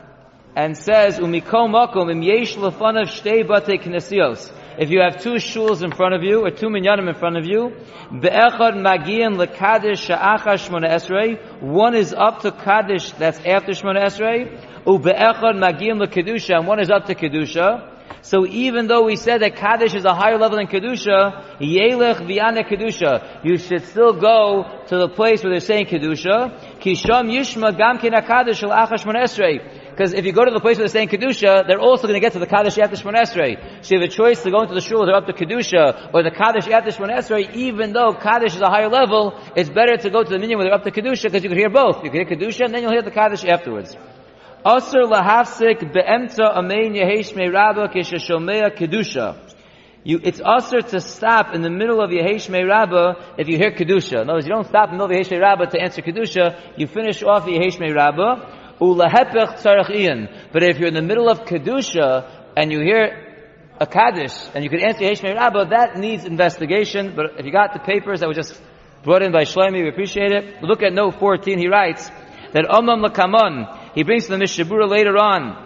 and 0.57 0.75
says, 0.79 1.19
"Umiko 1.19 1.69
makom 1.69 2.11
im 2.11 2.23
yesh 2.23 2.57
lefanav 2.57 3.09
shtei 3.09 3.47
bate 3.47 3.83
knesios." 3.83 4.51
If 4.79 4.91
you 4.91 5.03
have 5.03 5.19
two 5.23 5.35
shuls 5.35 5.83
in 5.85 5.93
front 5.93 6.15
of 6.15 6.23
you, 6.23 6.45
or 6.45 6.51
two 6.51 6.69
minyanim 6.69 7.09
in 7.09 7.15
front 7.15 7.37
of 7.37 7.45
you, 7.45 7.75
be'echad 8.11 8.77
magian 8.81 9.37
lekadish 9.37 10.09
sha'acha 10.09 10.57
shmona 10.57 10.89
esrei, 10.89 11.61
one 11.61 11.95
is 11.95 12.15
up 12.15 12.41
to 12.41 12.51
kaddish, 12.51 13.11
that's 13.13 13.39
after 13.45 13.73
shmona 13.73 14.05
esrei, 14.05 14.59
u'be'echad 14.87 15.59
magian 15.59 15.99
lekedusha, 16.01 16.57
and 16.57 16.67
one 16.67 16.81
is 16.81 16.91
up 16.91 17.05
to 17.07 17.15
kedusha. 17.15 17.94
So 18.23 18.47
even 18.47 18.87
though 18.87 19.05
we 19.05 19.17
said 19.17 19.43
that 19.43 19.57
Kaddish 19.57 19.95
is 19.95 20.07
a 20.07 20.15
higher 20.15 20.39
level 20.39 20.57
than 20.57 20.67
Kedusha, 20.67 21.59
Yelech 21.61 22.27
Viana 22.27 22.65
Kedusha, 22.65 23.45
you 23.45 23.59
should 23.59 23.85
still 23.85 24.15
go 24.15 24.65
to 24.87 24.97
the 24.97 25.09
place 25.09 25.45
where 25.45 25.53
they're 25.53 25.61
saying 25.61 25.87
Kedusha. 25.87 26.81
Kisham 26.81 27.31
Yishma 27.31 27.77
Achash 27.77 29.05
Esrei. 29.05 29.91
Because 29.91 30.13
if 30.13 30.25
you 30.25 30.33
go 30.33 30.45
to 30.45 30.51
the 30.51 30.61
place 30.61 30.79
where 30.79 30.89
they're 30.89 31.07
saying 31.07 31.09
Kedusha, 31.09 31.67
they're 31.69 31.79
also 31.79 32.09
going 32.09 32.15
to 32.15 32.21
get 32.21 32.33
to 32.33 32.39
the 32.39 32.47
Kaddish 32.47 32.79
after 32.79 32.97
Shemon 32.97 33.15
Esrei. 33.15 33.85
So 33.85 33.95
you 33.95 34.01
have 34.01 34.09
a 34.09 34.13
choice 34.13 34.43
to 34.43 34.51
go 34.51 34.63
into 34.63 34.75
the 34.75 34.81
shul, 34.81 35.07
they're 35.07 35.15
up 35.15 35.27
to 35.27 35.33
Kedusha, 35.33 36.13
or 36.15 36.23
the 36.23 36.31
Kaddish 36.31 36.67
after 36.69 36.91
Shemon 36.91 37.17
Esrei, 37.17 37.55
even 37.55 37.93
though 37.93 38.15
Kaddish 38.15 38.57
is 38.57 38.61
a 38.61 38.69
higher 38.69 38.89
level, 38.89 39.39
it's 39.55 39.69
better 39.69 39.97
to 39.97 40.11
go 40.11 40.25
to 40.25 40.31
the 40.31 40.39
minyan 40.39 40.59
where 40.59 40.67
they're 40.67 40.75
up 40.75 40.85
to 40.85 40.91
Kedusha, 40.91 41.25
because 41.25 41.43
you 41.43 41.51
can 41.51 41.59
hear 41.59 41.71
both. 41.71 42.03
You 42.03 42.11
can 42.11 42.27
hear 42.27 42.37
Kedusha, 42.37 42.65
and 42.65 42.75
then 42.75 42.83
you'll 42.83 42.93
hear 42.93 43.03
the 43.03 43.11
Kaddish 43.11 43.45
afterwards. 43.45 43.97
Asr 44.65 45.05
lahafsik 45.05 45.93
be'emta 45.93 46.57
amein 46.57 46.95
kishashomea 46.95 48.77
Kedusha. 48.77 49.37
You, 50.05 50.21
it's 50.23 50.41
usher 50.45 50.81
to 50.81 51.01
stop 51.01 51.55
in 51.55 51.63
the 51.63 51.71
middle 51.71 52.01
of 52.01 52.11
Yehesh 52.11 52.51
Rabbah 52.51 53.37
if 53.39 53.49
you 53.49 53.57
hear 53.57 53.73
Kedusha. 53.73 54.23
In 54.23 54.29
other 54.29 54.35
words, 54.35 54.47
you 54.47 54.53
don't 54.53 54.67
stop 54.67 54.91
in 54.91 54.99
the 54.99 55.07
middle 55.07 55.19
of 55.19 55.27
Yehesh 55.27 55.41
Rabbah 55.41 55.67
to 55.67 55.81
answer 55.81 56.03
Kedusha, 56.03 56.79
you 56.79 56.87
finish 56.87 57.23
off 57.23 57.45
Yehesh 57.45 57.79
Rabbah, 57.79 58.79
Ulahepech 58.81 59.63
tzarech 59.63 59.91
iyan. 59.91 60.51
But 60.53 60.63
if 60.63 60.79
you're 60.79 60.89
in 60.89 60.95
the 60.95 61.03
middle 61.03 61.29
of 61.29 61.41
Kedusha 61.41 62.29
and 62.57 62.73
you 62.73 62.81
hear 62.81 63.25
a 63.81 63.87
Kaddish 63.87 64.35
and 64.55 64.65
you 64.65 64.71
could 64.71 64.81
answer 64.81 65.03
Yeshmei 65.03 65.35
Rabbah, 65.35 65.71
that 65.71 65.97
needs 65.97 66.25
investigation. 66.25 67.15
But 67.15 67.39
if 67.39 67.47
you 67.47 67.53
got 67.53 67.73
the 67.73 67.81
papers 67.81 68.21
that 68.21 68.29
were 68.29 68.35
just 68.35 68.61
brought 69.03 69.23
in 69.23 69.33
by 69.33 69.45
Shlomi, 69.45 69.83
we 69.83 69.89
appreciate 69.89 70.33
it. 70.33 70.63
Look 70.63 70.83
at 70.83 70.93
note 70.93 71.19
14, 71.19 71.59
he 71.59 71.69
writes 71.69 72.09
that 72.53 72.65
Omam 72.65 73.05
Lakamon, 73.05 73.84
he 73.95 74.03
brings 74.03 74.27
the 74.27 74.37
Mishabura 74.37 74.89
later 74.89 75.17
on, 75.17 75.57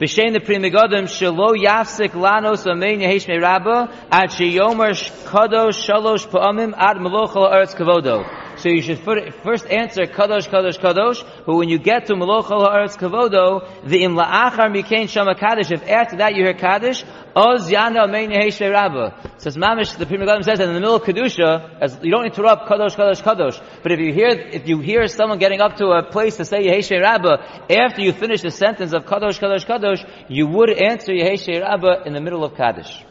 B'shein 0.00 0.32
the 0.32 0.40
Pri 0.40 0.56
Megadim, 0.56 1.04
Shelo 1.04 1.54
Yafsik 1.56 2.10
Lanos 2.10 2.66
Amein 2.66 2.98
Yehesh 2.98 3.28
Rabba, 3.40 3.92
Ad 4.10 4.30
Sheyomer 4.30 4.94
Kadosh 5.24 5.86
Shalosh 5.86 6.26
Pa'amim 6.26 6.74
Ad 6.76 6.96
Melochel 6.96 7.52
Eretz 7.52 7.76
Kavodo. 7.76 8.43
So 8.64 8.70
you 8.70 8.80
should 8.80 9.00
first 9.00 9.66
answer 9.66 10.04
Kadosh, 10.04 10.48
Kadosh, 10.48 10.80
Kadosh, 10.80 11.22
but 11.44 11.54
when 11.54 11.68
you 11.68 11.78
get 11.78 12.06
to 12.06 12.14
Meloch 12.14 12.46
Haaretz 12.46 12.96
Kavodo, 12.96 13.68
the 13.86 14.04
Im 14.04 14.14
La'achar 14.14 14.74
Mikain 14.74 15.06
Shama 15.06 15.34
Kaddish, 15.34 15.70
if 15.70 15.86
after 15.86 16.16
that 16.16 16.34
you 16.34 16.44
hear 16.44 16.54
Kaddish, 16.54 17.04
Oz 17.36 17.70
Yana 17.70 18.10
Mein 18.10 18.30
Yeheshe 18.30 18.72
Rabba. 18.72 19.20
Says 19.36 19.58
Mamish, 19.58 19.98
the 19.98 20.06
Pri 20.06 20.16
Megadim 20.16 20.44
says 20.44 20.60
that 20.60 20.66
in 20.66 20.72
the 20.72 20.80
middle 20.80 20.94
of 20.94 21.02
Kedusha, 21.02 21.78
as 21.78 21.98
you 22.02 22.10
don't 22.10 22.24
interrupt 22.24 22.66
Kadosh, 22.66 22.96
Kadosh, 22.96 23.22
Kadosh, 23.22 23.62
but 23.82 23.92
if 23.92 24.00
you 24.00 24.14
hear, 24.14 24.30
if 24.30 24.66
you 24.66 24.78
hear 24.78 25.06
someone 25.08 25.38
getting 25.38 25.60
up 25.60 25.76
to 25.76 25.88
a 25.88 26.02
place 26.02 26.38
to 26.38 26.46
say 26.46 26.66
Yeheshe 26.66 26.98
Rabba, 26.98 27.66
after 27.70 28.00
you 28.00 28.14
finish 28.14 28.40
the 28.40 28.50
sentence 28.50 28.94
of 28.94 29.04
Kadosh, 29.04 29.38
Kadosh, 29.38 29.66
Kadosh, 29.66 30.02
you 30.30 30.46
would 30.46 30.70
answer 30.70 31.12
Yeheshe 31.12 31.60
Rabba 31.60 32.04
in 32.06 32.14
the 32.14 32.20
middle 32.22 32.42
of 32.42 32.54
Kaddish. 32.54 33.04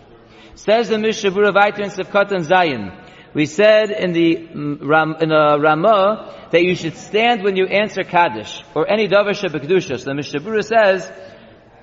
Says 0.56 0.90
the 0.90 0.98
Vaiter 0.98 1.80
in 1.80 1.90
Sivkat 1.92 2.32
and 2.32 2.46
Zayin, 2.46 3.03
we 3.34 3.48
said 3.48 3.90
in 3.90 4.14
the 4.14 4.36
mm, 4.36 5.22
in 5.22 5.30
the 5.30 5.58
Ramah 5.60 6.50
that 6.52 6.64
you 6.64 6.76
should 6.76 6.96
stand 6.96 7.44
when 7.44 7.56
you 7.56 7.66
answer 7.66 8.04
Kaddish 8.04 8.64
or 8.76 8.88
any 8.90 9.08
davar 9.08 9.32
shebekdusha. 9.32 10.00
So 10.00 10.06
the 10.06 10.12
Mishabura 10.12 10.64
says 10.64 11.12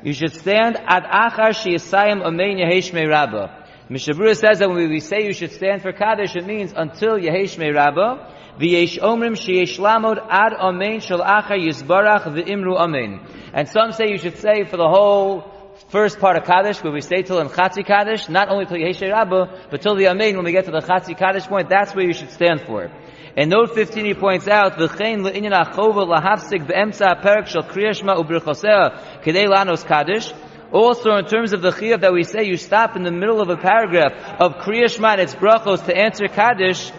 you 0.02 0.12
should 0.12 0.32
stand 0.32 0.76
ad 0.76 1.02
achar 1.04 1.50
sheyisayim 1.50 2.22
amein 2.22 2.58
yehesh 2.60 2.92
me 2.92 3.04
rabba. 3.04 3.66
Mishabura 3.90 4.36
says 4.36 4.60
that 4.60 4.68
when 4.68 4.88
we 4.88 5.00
say 5.00 5.26
you 5.26 5.32
should 5.32 5.50
stand 5.50 5.82
for 5.82 5.92
Kaddish, 5.92 6.36
it 6.36 6.46
means 6.46 6.72
until 6.76 7.18
yehesh 7.18 7.58
me 7.58 7.70
rabba. 7.70 8.36
V'yesh 8.60 9.00
omrim 9.00 9.34
sheyesh 9.34 9.78
lamod 9.78 10.24
ad 10.28 10.52
amein 10.52 11.02
shel 11.02 11.20
achar 11.20 11.58
yisbarach 11.58 12.24
v'imru 12.24 12.78
amein. 12.78 13.26
And 13.52 13.68
some 13.68 13.90
say 13.90 14.08
you 14.08 14.18
should 14.18 14.38
say 14.38 14.64
for 14.64 14.76
the 14.76 14.88
whole 14.88 15.59
first 15.88 16.18
part 16.18 16.36
of 16.36 16.44
Kaddish, 16.44 16.82
where 16.82 16.92
we 16.92 17.00
stay 17.00 17.22
till 17.22 17.40
in 17.40 17.48
Chatzi 17.48 17.84
Kaddish, 17.84 18.28
not 18.28 18.48
only 18.48 18.66
till 18.66 18.76
Yehesh 18.76 19.10
Rabba, 19.10 19.66
but 19.70 19.82
till 19.82 19.96
the 19.96 20.08
Amen, 20.08 20.36
when 20.36 20.44
we 20.44 20.52
get 20.52 20.66
to 20.66 20.70
the 20.70 20.80
Chatzi 20.80 21.16
Kaddish 21.16 21.46
point, 21.46 21.68
that's 21.68 21.94
where 21.94 22.04
you 22.04 22.12
should 22.12 22.30
stand 22.30 22.62
for. 22.62 22.90
In 23.36 23.48
note 23.48 23.74
15 23.74 24.04
he 24.04 24.14
points 24.14 24.48
out, 24.48 24.74
V'chein 24.74 25.22
le'inyan 25.24 25.52
achova 25.52 26.06
lahafsik 26.06 26.66
be'emtza 26.66 27.16
ha'perek 27.16 27.46
shel 27.46 27.62
kriyashma 27.62 28.16
u'brichosea 28.16 29.22
k'dei 29.22 29.48
lanos 29.48 29.86
Kaddish, 29.86 30.32
also, 30.72 31.16
in 31.16 31.24
terms 31.24 31.52
of 31.52 31.62
the 31.62 31.70
chiyuv 31.70 32.02
that 32.02 32.12
we 32.12 32.22
say, 32.22 32.44
you 32.44 32.56
stop 32.56 32.94
in 32.94 33.02
the 33.02 33.10
middle 33.10 33.40
of 33.40 33.48
a 33.48 33.56
paragraph 33.56 34.12
of 34.40 34.54
Kriyashma 34.62 35.12
and 35.12 35.20
its 35.22 35.34
brachos 35.34 35.84
to 35.86 35.96
answer 35.96 36.28
Kaddish. 36.28 36.92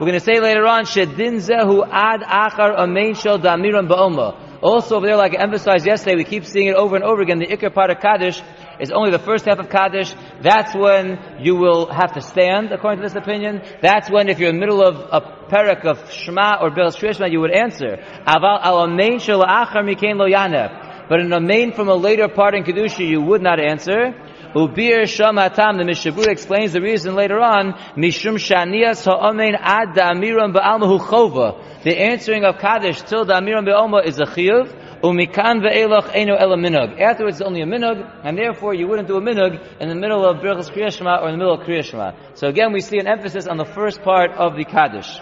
We're 0.00 0.06
going 0.06 0.12
to 0.12 0.20
say 0.20 0.40
later 0.40 0.66
on, 0.66 0.84
Shedin 0.84 1.36
zehu 1.36 1.86
ad 1.90 2.22
achar 2.22 2.78
amein 2.78 3.20
shel 3.20 3.38
damiram 3.38 3.86
ba'oma. 3.86 4.47
Also 4.60 4.96
over 4.96 5.06
there, 5.06 5.16
like 5.16 5.38
I 5.38 5.42
emphasized 5.42 5.86
yesterday, 5.86 6.16
we 6.16 6.24
keep 6.24 6.44
seeing 6.44 6.66
it 6.66 6.74
over 6.74 6.96
and 6.96 7.04
over 7.04 7.22
again. 7.22 7.38
The 7.38 7.46
Iker 7.46 7.72
part 7.72 7.90
of 7.90 8.00
Kaddish 8.00 8.42
is 8.80 8.90
only 8.90 9.12
the 9.12 9.18
first 9.20 9.44
half 9.44 9.58
of 9.60 9.70
Kaddish. 9.70 10.12
That's 10.42 10.74
when 10.74 11.18
you 11.40 11.54
will 11.54 11.86
have 11.86 12.14
to 12.14 12.20
stand, 12.20 12.72
according 12.72 13.00
to 13.02 13.08
this 13.08 13.16
opinion. 13.16 13.62
That's 13.80 14.10
when, 14.10 14.28
if 14.28 14.40
you're 14.40 14.50
in 14.50 14.56
the 14.56 14.60
middle 14.60 14.82
of 14.82 14.96
a 14.96 15.20
parak 15.48 15.84
of 15.84 16.12
Shema 16.12 16.58
or 16.60 16.70
Bil 16.70 16.90
Shema, 16.90 17.26
you 17.26 17.40
would 17.40 17.52
answer. 17.52 17.98
But 21.08 21.20
in 21.20 21.32
a 21.32 21.40
main 21.40 21.72
from 21.72 21.88
a 21.88 21.94
later 21.94 22.28
part 22.28 22.54
in 22.54 22.64
Kedusha, 22.64 23.06
you 23.08 23.20
would 23.20 23.42
not 23.42 23.60
answer. 23.60 24.12
Ubir 24.58 25.02
Shamatam, 25.04 25.78
the 25.78 25.84
Mishabur 25.84 26.26
explains 26.26 26.72
the 26.72 26.80
reason 26.80 27.14
later 27.14 27.38
on, 27.38 27.74
Mishum 27.96 28.38
Shanias 28.42 29.04
Ha'amein 29.04 29.54
Ad 29.54 29.94
Da'amiram 29.94 30.52
Ba'almahu 30.52 30.98
Chova. 30.98 31.82
The 31.84 31.96
answering 31.96 32.44
of 32.44 32.58
Kaddish 32.58 33.02
till 33.02 33.24
Da'amiram 33.24 33.68
Ba'alma 33.68 34.04
is 34.04 34.18
a 34.18 34.24
chiyuv, 34.24 34.66
Umikan 35.00 35.62
ve'elach 35.62 36.10
eno 36.12 36.34
ela 36.34 36.56
minug. 36.56 37.00
Afterwards, 37.00 37.36
it's 37.36 37.46
only 37.46 37.62
a 37.62 37.66
minug, 37.66 38.04
and 38.24 38.36
therefore 38.36 38.74
you 38.74 38.88
wouldn't 38.88 39.06
do 39.06 39.16
a 39.16 39.20
minug 39.20 39.64
in 39.78 39.88
the 39.88 39.94
middle 39.94 40.26
of 40.26 40.38
Birchas 40.38 40.72
Kriyashma 40.72 41.22
or 41.22 41.28
in 41.28 41.34
the 41.34 41.38
middle 41.38 41.54
of 41.54 41.64
Kriyashma. 41.64 42.16
So 42.34 42.48
again, 42.48 42.72
we 42.72 42.80
see 42.80 42.98
an 42.98 43.06
emphasis 43.06 43.46
on 43.46 43.58
the 43.58 43.64
first 43.64 44.02
part 44.02 44.32
of 44.32 44.56
the 44.56 44.64
Kaddish. 44.64 45.20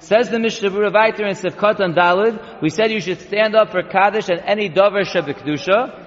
Says 0.00 0.28
the 0.28 0.38
Mishnah 0.38 0.68
Berurah 0.68 1.18
in 1.18 1.34
Sivkot 1.34 1.80
and 1.80 1.94
Dalid, 1.94 2.60
we 2.60 2.68
said 2.68 2.90
you 2.92 3.00
should 3.00 3.20
stand 3.20 3.56
up 3.56 3.70
for 3.70 3.82
Kaddish 3.82 4.28
and 4.28 4.40
any 4.40 4.68
Dover 4.68 5.04
Shebekdusha. 5.04 6.03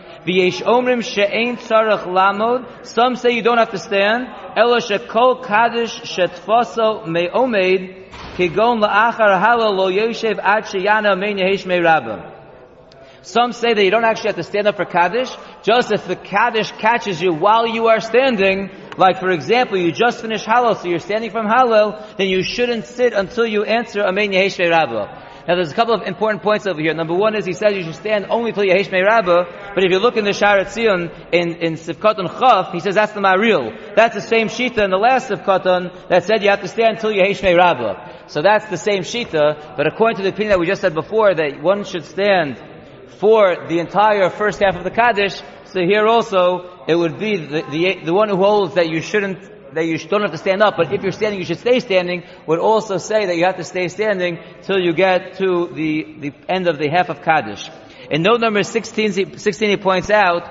Some 2.83 3.15
say 3.15 3.31
you 3.31 3.41
don't 3.41 3.57
have 3.57 3.71
to 3.71 3.77
stand. 3.77 4.27
Ela 4.57 4.81
shekol 4.81 5.45
Kaddish 5.45 6.01
shetfaso 6.01 7.07
me'omed 7.07 7.95
kigon 8.35 8.83
la'achar 8.83 9.39
halal 9.41 9.77
lo 9.77 9.87
ad 9.87 10.65
sheyana 10.65 11.15
yehesh. 11.15 12.33
Some 13.21 13.53
say 13.53 13.73
that 13.73 13.81
you 13.81 13.89
don't 13.89 14.03
actually 14.03 14.27
have 14.27 14.35
to 14.35 14.43
stand 14.43 14.67
up 14.67 14.75
for 14.75 14.83
Kaddish. 14.83 15.31
Just 15.63 15.93
if 15.93 16.05
the 16.07 16.17
Kaddish 16.17 16.73
catches 16.73 17.21
you 17.21 17.33
while 17.33 17.65
you 17.65 17.87
are 17.87 18.01
standing, 18.01 18.69
like 18.97 19.21
for 19.21 19.29
example, 19.29 19.77
you 19.77 19.93
just 19.93 20.19
finished 20.21 20.45
Hallel, 20.45 20.75
so 20.75 20.89
you're 20.89 20.99
standing 20.99 21.31
from 21.31 21.45
Hallel, 21.45 22.17
then 22.17 22.27
you 22.27 22.43
shouldn't 22.43 22.85
sit 22.85 23.13
until 23.13 23.45
you 23.45 23.63
answer 23.63 24.01
Amen 24.01 24.31
Yehesh 24.31 24.59
Rabba. 24.59 25.26
Now 25.47 25.55
there's 25.55 25.71
a 25.71 25.75
couple 25.75 25.93
of 25.93 26.01
important 26.01 26.43
points 26.43 26.67
over 26.67 26.81
here. 26.81 26.93
Number 26.93 27.13
one 27.13 27.35
is 27.35 27.45
he 27.45 27.53
says 27.53 27.73
you 27.73 27.83
should 27.83 27.95
stand 27.95 28.25
only 28.29 28.51
till 28.51 28.63
Yehesh 28.63 28.91
Rabba, 28.91 29.71
but 29.73 29.83
if 29.83 29.91
you 29.91 29.99
look 29.99 30.17
in 30.17 30.25
the 30.25 30.31
Shara 30.31 30.65
Tzion, 30.65 31.09
in, 31.31 31.55
in 31.55 31.73
Sivkot 31.75 32.17
Chaf, 32.39 32.73
he 32.73 32.81
says 32.81 32.95
that's 32.95 33.13
the 33.13 33.21
Maril. 33.21 33.95
That's 33.95 34.15
the 34.15 34.21
same 34.21 34.49
Shita 34.49 34.83
in 34.83 34.91
the 34.91 34.97
last 34.97 35.29
Sivkot 35.29 36.09
that 36.09 36.25
said 36.25 36.43
you 36.43 36.49
have 36.49 36.61
to 36.61 36.67
stand 36.67 36.99
till 36.99 37.11
Yehesh 37.11 37.41
Rabba. 37.43 38.25
So 38.27 38.41
that's 38.41 38.65
the 38.65 38.77
same 38.77 39.03
Shita, 39.03 39.77
but 39.77 39.87
according 39.87 40.17
to 40.17 40.23
the 40.23 40.29
opinion 40.29 40.49
that 40.49 40.59
we 40.59 40.65
just 40.65 40.81
said 40.81 40.93
before, 40.93 41.33
that 41.33 41.61
one 41.61 41.85
should 41.85 42.03
stand 42.03 42.61
for 43.19 43.67
the 43.67 43.79
entire 43.79 44.29
first 44.29 44.61
half 44.61 44.75
of 44.75 44.83
the 44.83 44.91
Kaddish, 44.91 45.41
so 45.77 45.81
here 45.81 46.07
also, 46.07 46.85
it 46.87 46.95
would 46.95 47.19
be 47.19 47.37
the, 47.37 47.61
the, 47.69 48.05
the 48.05 48.13
one 48.13 48.29
who 48.29 48.37
holds 48.37 48.75
that 48.75 48.89
you 48.89 49.01
shouldn't, 49.01 49.37
that 49.73 49.85
you 49.85 49.97
don't 49.97 50.21
have 50.21 50.31
to 50.31 50.37
stand 50.37 50.61
up, 50.61 50.75
but 50.77 50.93
if 50.93 51.01
you're 51.03 51.11
standing, 51.11 51.39
you 51.39 51.45
should 51.45 51.59
stay 51.59 51.79
standing, 51.79 52.23
would 52.45 52.59
also 52.59 52.97
say 52.97 53.25
that 53.25 53.35
you 53.37 53.45
have 53.45 53.57
to 53.57 53.63
stay 53.63 53.87
standing 53.87 54.39
till 54.63 54.79
you 54.79 54.93
get 54.93 55.37
to 55.37 55.67
the, 55.73 56.15
the 56.19 56.33
end 56.49 56.67
of 56.67 56.77
the 56.77 56.89
half 56.89 57.09
of 57.09 57.21
Kaddish. 57.21 57.69
In 58.09 58.21
note 58.21 58.39
number 58.39 58.63
16, 58.63 59.37
16 59.37 59.69
he 59.69 59.77
points 59.77 60.09
out 60.09 60.43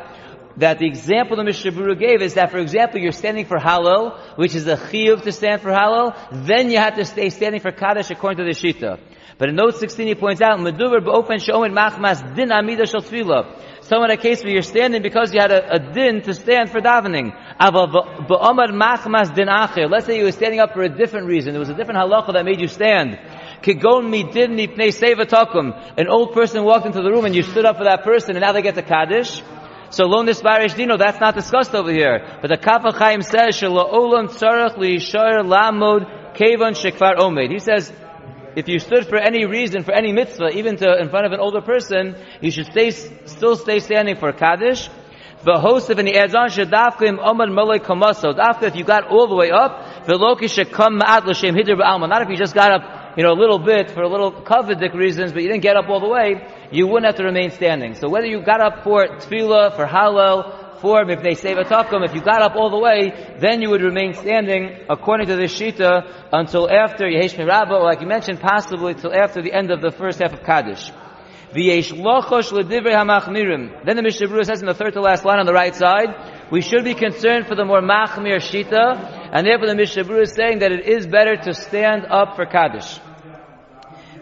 that 0.59 0.79
the 0.79 0.87
example 0.87 1.37
the 1.37 1.45
Mishnah 1.45 1.73
Berurah 1.73 1.99
gave 1.99 2.23
is 2.23 2.35
that, 2.35 2.51
for 2.51 2.59
example, 2.59 3.01
you're 3.01 3.13
standing 3.13 3.45
for 3.45 3.59
Hallel, 3.59 4.19
which 4.37 4.55
is 4.55 4.67
a 4.67 4.77
chiyuv 4.77 5.23
to 5.23 5.33
stand 5.33 5.63
for 5.63 5.71
Hallel, 5.71 6.17
then 6.47 6.71
you 6.71 6.79
have 6.79 6.97
to 6.97 7.05
stay 7.05 7.31
standing 7.31 7.61
for 7.61 7.73
Kaddish 7.73 8.11
according 8.11 8.39
to 8.39 8.45
the 8.45 8.59
Shita. 8.59 8.99
But 9.39 9.51
in 9.51 9.57
note 9.57 9.77
16 9.77 10.07
he 10.07 10.15
points 10.15 10.41
out, 10.41 10.59
Meduver 10.59 11.01
b'ofen 11.01 11.43
she'omen 11.43 11.73
machmas 11.73 12.35
din 12.35 12.51
amida 12.51 12.87
shel 12.87 13.03
tefillah. 13.03 13.63
So 13.83 14.03
in 14.03 14.11
a 14.11 14.17
case 14.17 14.43
where 14.43 14.53
you're 14.53 14.63
standing 14.63 15.03
because 15.03 15.33
you 15.35 15.41
had 15.41 15.53
a, 15.53 15.75
a 15.75 15.79
din 15.79 16.23
to 16.23 16.33
stand 16.33 16.71
for 16.71 16.81
davening. 16.81 17.37
Ba'omar 17.61 18.71
machmas 18.73 19.35
din 19.35 19.49
acher. 19.49 19.91
Let's 19.91 20.07
say 20.07 20.19
you 20.19 20.25
were 20.25 20.33
standing 20.33 20.61
up 20.61 20.73
for 20.73 20.83
a 20.83 20.89
different 20.89 21.27
reason. 21.27 21.53
There 21.53 21.61
was 21.61 21.69
a 21.69 21.75
different 21.75 22.01
halacha 22.01 22.33
that 22.33 22.45
made 22.47 22.61
you 22.61 22.69
stand. 22.69 23.19
Kigon 23.63 24.09
mi 24.09 24.23
din. 24.25 24.59
An 24.59 26.09
old 26.09 26.33
person 26.33 26.65
walked 26.65 26.87
into 26.87 27.03
the 27.03 27.11
room 27.11 27.27
and 27.27 27.35
you 27.35 27.43
stood 27.43 27.67
up 27.67 27.77
for 27.77 27.85
that 27.85 28.05
person 28.05 28.37
and 28.37 28.41
now 28.41 28.53
they 28.53 28.63
get 28.63 28.75
the 28.75 28.83
Kaddish. 28.83 29.43
So 29.91 30.07
lo 30.07 30.25
nisbarish 30.25 30.75
dino, 30.75 30.97
that's 30.97 31.21
not 31.21 31.35
discussed 31.35 31.75
over 31.75 31.93
here. 31.93 32.39
But 32.41 32.49
the 32.49 32.57
Kaf 32.57 32.83
HaChaim 32.83 33.23
says, 33.23 33.55
Shelo 33.55 33.93
olam 33.93 34.29
tzarech 34.29 34.77
li 34.79 34.97
lamod 34.97 36.35
kevan 36.35 36.75
shekvar 36.75 37.17
omed. 37.19 37.51
He 37.53 37.61
says, 37.61 37.93
if 38.57 38.69
you 38.69 38.79
stood 38.79 39.07
for 39.07 39.19
any 39.19 39.45
reason, 39.45 39.85
for 39.85 39.93
any 39.93 40.13
mitzvah, 40.13 40.49
even 40.49 40.77
to 40.79 40.99
in 40.99 41.11
front 41.11 41.27
of 41.27 41.33
an 41.33 41.41
older 41.41 41.61
person, 41.61 42.17
you 42.41 42.51
should 42.51 42.67
stay, 42.67 42.91
still 42.91 43.55
stay 43.55 43.81
standing 43.81 44.17
for 44.17 44.33
Kaddish. 44.33 44.89
The 45.45 45.61
host 45.61 45.91
of 45.91 45.99
adds 45.99 46.35
on 46.35 46.49
shadafkim 46.49 47.19
omad 47.19 47.53
malay 47.55 47.79
kamaso. 47.79 48.35
Dafka 48.35 48.63
if 48.63 48.75
you 48.75 48.83
got 48.83 49.09
all 49.09 49.29
the 49.29 49.37
way 49.37 49.51
up, 49.51 50.07
veloki 50.07 50.51
should 50.51 50.73
come 50.73 50.99
ma'at 51.01 51.27
l'shem 51.27 51.55
hidr 51.55 51.79
ba'alma. 51.79 52.09
Not 52.09 52.23
if 52.23 52.31
you 52.31 52.37
just 52.37 52.55
got 52.55 52.73
up, 52.73 53.19
you 53.19 53.23
know, 53.23 53.33
a 53.33 53.39
little 53.39 53.59
bit 53.59 53.91
for 53.91 54.03
a 54.03 54.09
little 54.09 54.33
covetic 54.33 54.95
reasons, 54.95 55.33
but 55.35 55.43
you 55.43 55.49
didn't 55.49 55.63
get 55.63 55.77
up 55.77 55.91
all 55.91 56.01
the 56.01 56.09
way, 56.09 56.49
you 56.73 56.87
wouldn't 56.87 57.05
have 57.05 57.17
to 57.17 57.25
remain 57.25 57.51
standing. 57.51 57.95
So 57.95 58.09
whether 58.09 58.27
you 58.27 58.43
got 58.43 58.63
up 58.63 58.83
for 58.83 59.07
tefillah, 59.07 59.77
for 59.77 59.87
hallel, 59.87 60.66
for 60.81 61.09
if 61.11 61.23
they 61.23 61.35
say 61.35 61.55
v'takum, 61.55 62.05
if 62.05 62.15
you 62.15 62.21
got 62.21 62.43
up 62.43 62.57
all 62.57 62.71
the 62.71 62.79
way, 62.79 63.13
then 63.39 63.63
you 63.63 63.71
would 63.71 63.83
remain 63.83 64.15
standing 64.15 64.77
according 64.89 65.29
to 65.29 65.37
the 65.37 65.45
shita 65.45 66.29
until 66.33 66.69
after 66.71 67.07
Yehesh 67.07 67.39
Mirabah, 67.39 67.77
or 67.77 67.85
like 67.85 68.01
you 68.01 68.07
mentioned, 68.07 68.41
possibly 68.41 68.95
till 68.95 69.15
after 69.15 69.43
the 69.43 69.53
end 69.53 69.71
of 69.71 69.81
the 69.81 69.91
first 69.91 70.21
half 70.21 70.33
of 70.33 70.43
Kaddish. 70.43 70.91
Then 71.53 71.63
the 71.63 71.69
Mishnah 74.03 74.27
Berurah 74.27 74.45
says 74.45 74.61
in 74.61 74.67
the 74.67 74.75
third 74.75 74.95
to 74.95 75.01
last 75.01 75.25
line 75.25 75.39
on 75.39 75.47
the 75.47 75.55
right 75.55 75.73
side, 75.75 76.15
we 76.51 76.61
should 76.61 76.85
be 76.85 76.95
concerned 76.95 77.47
for 77.47 77.55
the 77.55 77.65
more 77.65 77.81
machmir 77.81 78.39
shita, 78.39 79.31
and 79.33 79.47
therefore 79.47 79.69
the 79.69 79.77
Mishnah 79.77 80.05
Berurah 80.05 80.23
is 80.23 80.35
saying 80.35 80.59
that 80.59 80.73
it 80.73 80.87
is 80.87 81.07
better 81.07 81.37
to 81.37 81.55
stand 81.55 82.05
up 82.07 82.35
for 82.37 82.47
Kaddish. 82.47 82.99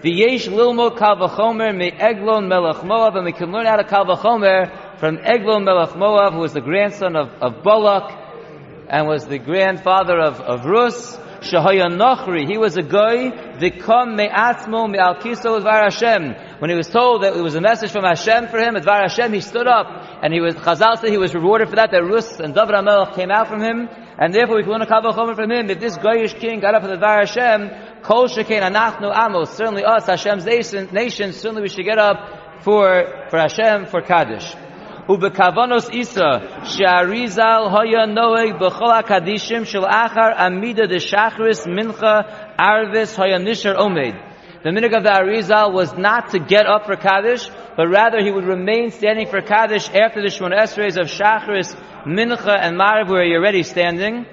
V'yesh 0.02 0.48
lilmo 0.48 0.90
kal 0.96 1.16
me 1.54 1.90
eglon 1.92 2.46
melech 2.46 2.84
Moav, 2.84 3.16
and 3.16 3.24
we 3.24 3.32
can 3.32 3.50
learn 3.50 3.64
how 3.64 3.76
to 3.76 3.84
kal 3.84 4.04
v'chomer 4.04 4.68
from 4.98 5.18
Eglon 5.18 5.64
Melech 5.64 5.90
Moav, 5.90 6.32
who 6.32 6.40
was 6.40 6.52
the 6.52 6.60
grandson 6.60 7.16
of, 7.16 7.28
of 7.42 7.62
Balak, 7.62 8.24
and 8.88 9.06
was 9.06 9.26
the 9.26 9.38
grandfather 9.38 10.18
of, 10.20 10.40
of 10.40 10.64
Rus. 10.64 11.18
Shahaya 11.44 11.92
Nochri, 11.92 12.48
he 12.48 12.56
was 12.56 12.78
a 12.78 12.82
guy, 12.82 13.30
Vikom 13.58 14.16
Me'atzmo 14.16 14.90
Me'alkiso 14.90 15.60
Dvar 15.60 15.82
Hashem. 15.82 16.34
When 16.58 16.70
he 16.70 16.76
was 16.76 16.88
told 16.88 17.22
that 17.22 17.36
it 17.36 17.42
was 17.42 17.54
a 17.54 17.60
message 17.60 17.90
from 17.92 18.04
Hashem 18.04 18.48
for 18.48 18.58
him, 18.58 18.74
Dvar 18.76 19.02
Hashem, 19.02 19.30
he 19.32 19.42
stood 19.42 19.66
up, 19.66 19.86
and 20.22 20.32
he 20.32 20.40
was, 20.40 20.54
Chazal 20.54 20.98
said 20.98 21.10
he 21.10 21.18
was 21.18 21.34
rewarded 21.34 21.68
for 21.68 21.76
that, 21.76 21.90
that 21.90 22.02
Rus 22.02 22.40
and 22.40 22.54
David 22.54 22.74
HaMelech 22.74 23.14
came 23.14 23.30
out 23.30 23.48
from 23.48 23.60
him, 23.60 23.88
and 24.18 24.32
therefore 24.32 24.56
we 24.56 24.62
can 24.62 24.72
learn 24.72 24.80
a 24.80 24.86
Kabbalah 24.86 25.34
from 25.34 25.50
him, 25.50 25.68
if 25.68 25.80
this 25.80 25.98
Goyish 25.98 26.38
king 26.38 26.60
got 26.60 26.74
up 26.74 26.82
for 26.82 26.88
the 26.88 26.96
Dvar 26.96 27.26
Hashem, 27.26 28.02
Kol 28.02 28.26
Shekain 28.28 28.62
Anachnu 28.62 29.12
Amos, 29.14 29.50
certainly 29.50 29.84
us, 29.84 30.06
Hashem's 30.06 30.46
nation, 30.46 30.88
nation, 30.92 31.32
certainly 31.34 31.60
we 31.60 31.68
should 31.68 31.84
get 31.84 31.98
up 31.98 32.62
for, 32.62 33.28
for 33.28 33.38
Hashem, 33.38 33.86
for 33.86 34.00
Kaddish. 34.00 34.54
ובכוונות 35.09 35.89
איסה 35.89 36.31
שהאריזל 36.63 37.61
היה 37.81 38.05
נוהג 38.05 38.59
בכל 38.59 38.91
הקדישים 38.99 39.65
של 39.65 39.85
אחר 39.85 40.29
עמידה 40.37 40.83
דשחריס 40.85 41.67
מנחה 41.67 42.19
ערבס 42.57 43.19
היה 43.19 43.37
נשאר 43.37 43.77
עומד. 43.77 44.13
The 44.61 44.71
minhag 44.71 44.93
of 44.93 45.03
the 45.03 45.11
Arizal 45.11 45.71
was 45.71 45.97
not 45.97 46.31
to 46.31 46.39
get 46.39 46.65
up 46.67 46.85
for 46.85 46.97
Kaddish, 46.97 47.49
but 47.77 47.87
rather 47.87 48.19
he 48.21 48.29
would 48.29 48.43
remain 48.43 48.91
standing 48.91 49.27
for 49.27 49.39
Kaddish 49.39 49.87
after 49.87 50.21
the 50.21 50.27
Shemon 50.27 50.53
Esrei 50.53 50.97
of 50.97 51.07
Shachris, 51.07 51.73
Mincha, 52.05 52.57
and 52.59 52.77
Mariv 52.77 53.07
where 53.07 53.23
you're 53.23 53.39
already 53.39 53.63
standing. 53.63 54.25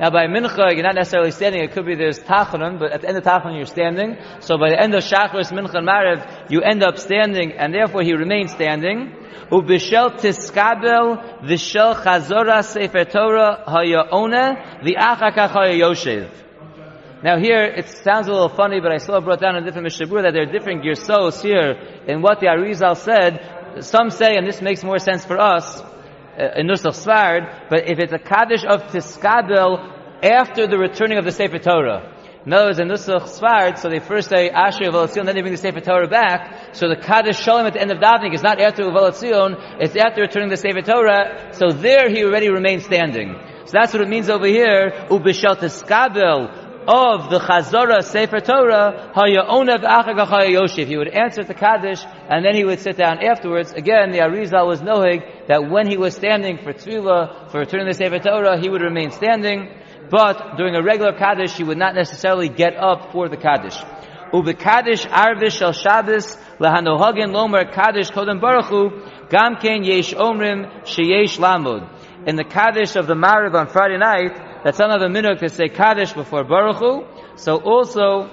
Now 0.00 0.10
by 0.10 0.26
mincha, 0.26 0.74
you're 0.74 0.84
not 0.84 0.94
necessarily 0.94 1.32
standing. 1.32 1.62
It 1.62 1.72
could 1.72 1.84
be 1.84 1.96
there's 1.96 2.20
tachanun, 2.20 2.78
but 2.78 2.92
at 2.92 3.00
the 3.00 3.08
end 3.08 3.16
of 3.18 3.24
tachanun 3.24 3.56
you're 3.56 3.66
standing. 3.66 4.16
So 4.40 4.56
by 4.56 4.70
the 4.70 4.80
end 4.80 4.94
of 4.94 5.02
shachris, 5.02 5.50
mincha, 5.50 5.74
and 5.74 5.88
marev, 5.88 6.50
you 6.50 6.60
end 6.60 6.84
up 6.84 6.98
standing, 6.98 7.52
and 7.52 7.74
therefore 7.74 8.02
he 8.02 8.12
remains 8.12 8.52
standing. 8.52 9.12
Ubishel 9.50 10.18
tiskabel 10.20 11.42
v'shel 11.42 11.96
chazora 11.96 12.64
sefer 12.64 13.04
Torah 13.04 13.64
haya'ona 13.66 14.82
v'achakach 14.82 15.50
haya'yoshev. 15.50 16.30
Now 17.24 17.36
here, 17.36 17.64
it 17.64 17.88
sounds 17.88 18.28
a 18.28 18.32
little 18.32 18.48
funny, 18.48 18.78
but 18.80 18.92
I 18.92 18.98
still 18.98 19.20
brought 19.20 19.40
down 19.40 19.56
in 19.56 19.64
different 19.64 19.88
Mishabur 19.88 20.22
that 20.22 20.32
there 20.32 20.42
are 20.42 20.52
different 20.52 20.84
girsos 20.84 21.42
here 21.42 21.72
in 22.06 22.22
what 22.22 22.38
the 22.38 22.46
Arizal 22.46 22.96
said. 22.96 23.82
Some 23.84 24.10
say, 24.10 24.36
and 24.36 24.46
this 24.46 24.62
makes 24.62 24.84
more 24.84 25.00
sense 25.00 25.24
for 25.24 25.36
us, 25.36 25.82
in 26.38 26.68
Nusach 26.68 26.94
Svard, 26.94 27.68
but 27.68 27.88
if 27.88 27.98
it's 27.98 28.12
a 28.12 28.18
Kaddish 28.18 28.64
of 28.64 28.82
Tiskabel 28.92 30.22
after 30.22 30.66
the 30.66 30.78
returning 30.78 31.18
of 31.18 31.24
the 31.24 31.32
Sefer 31.32 31.58
Torah. 31.58 32.14
In 32.46 32.52
other 32.52 32.66
words, 32.66 32.78
in 32.78 32.88
Nusach 32.88 33.24
Svard, 33.24 33.78
so 33.78 33.90
they 33.90 33.98
first 33.98 34.28
say 34.28 34.48
Asher 34.48 34.84
Uvalatzion, 34.84 35.26
then 35.26 35.34
they 35.34 35.42
bring 35.42 35.52
the 35.52 35.58
Sefer 35.58 35.80
Torah 35.80 36.08
back. 36.08 36.74
So 36.76 36.88
the 36.88 36.96
Kaddish 36.96 37.38
Shalom 37.40 37.66
at 37.66 37.72
the 37.72 37.80
end 37.80 37.90
of 37.90 37.98
davening 37.98 38.34
is 38.34 38.42
not 38.42 38.60
after 38.60 38.84
Uvalatzion, 38.84 39.80
it's 39.80 39.96
after 39.96 40.22
returning 40.22 40.48
the 40.48 40.56
Sefer 40.56 40.82
Torah. 40.82 41.50
So 41.54 41.72
there 41.72 42.08
he 42.08 42.24
already 42.24 42.50
remains 42.50 42.84
standing. 42.84 43.34
So 43.66 43.72
that's 43.72 43.92
what 43.92 44.02
it 44.02 44.08
means 44.08 44.30
over 44.30 44.46
here. 44.46 44.92
Ubishel 45.10 45.58
of 46.88 47.28
the 47.28 47.38
Chazorah 47.38 48.02
Sefer 48.02 48.40
Torah, 48.40 49.12
Haya'onev 49.14 49.84
Achagach 49.84 50.48
Yosef. 50.48 50.88
He 50.88 50.96
would 50.96 51.08
answer 51.08 51.44
the 51.44 51.52
Kaddish, 51.52 52.02
and 52.30 52.42
then 52.42 52.54
he 52.54 52.64
would 52.64 52.80
sit 52.80 52.96
down 52.96 53.22
afterwards. 53.22 53.72
Again, 53.72 54.10
the 54.10 54.20
Arizal 54.20 54.66
was 54.66 54.80
knowing 54.80 55.22
that 55.48 55.68
when 55.68 55.86
he 55.86 55.98
was 55.98 56.14
standing 56.14 56.56
for 56.56 56.72
Tefillah, 56.72 57.50
for 57.50 57.60
returning 57.60 57.88
the 57.88 57.92
Sefer 57.92 58.18
Torah, 58.20 58.58
he 58.58 58.70
would 58.70 58.80
remain 58.80 59.10
standing. 59.10 59.68
But 60.10 60.56
during 60.56 60.76
a 60.76 60.82
regular 60.82 61.12
Kaddish, 61.12 61.52
he 61.52 61.62
would 61.62 61.76
not 61.76 61.94
necessarily 61.94 62.48
get 62.48 62.74
up 62.74 63.12
for 63.12 63.28
the 63.28 63.36
Kaddish. 63.36 63.76
Kaddish 64.58 65.04
Arvish 65.04 65.58
Shel 65.58 65.72
Shabbos 65.72 66.36
Lahanohagin 66.58 67.32
Lomer 67.32 67.70
Kaddish 67.70 68.10
Kodem 68.10 68.40
Baruchu 68.40 69.28
Gamken 69.28 69.86
Yesh 69.86 70.14
Omrim 70.14 70.84
Sheyesh 70.84 71.38
Lamud. 71.38 71.86
In 72.26 72.36
the 72.36 72.44
Kaddish 72.44 72.96
of 72.96 73.06
the 73.06 73.14
Mariv 73.14 73.54
on 73.54 73.68
Friday 73.68 73.98
night, 73.98 74.47
that's 74.64 74.80
another 74.80 75.08
minhag 75.08 75.38
to 75.40 75.48
say 75.48 75.68
Kaddish 75.68 76.12
before 76.12 76.44
Baruch 76.44 76.76
Hu. 76.76 77.04
So 77.36 77.56
also, 77.56 78.30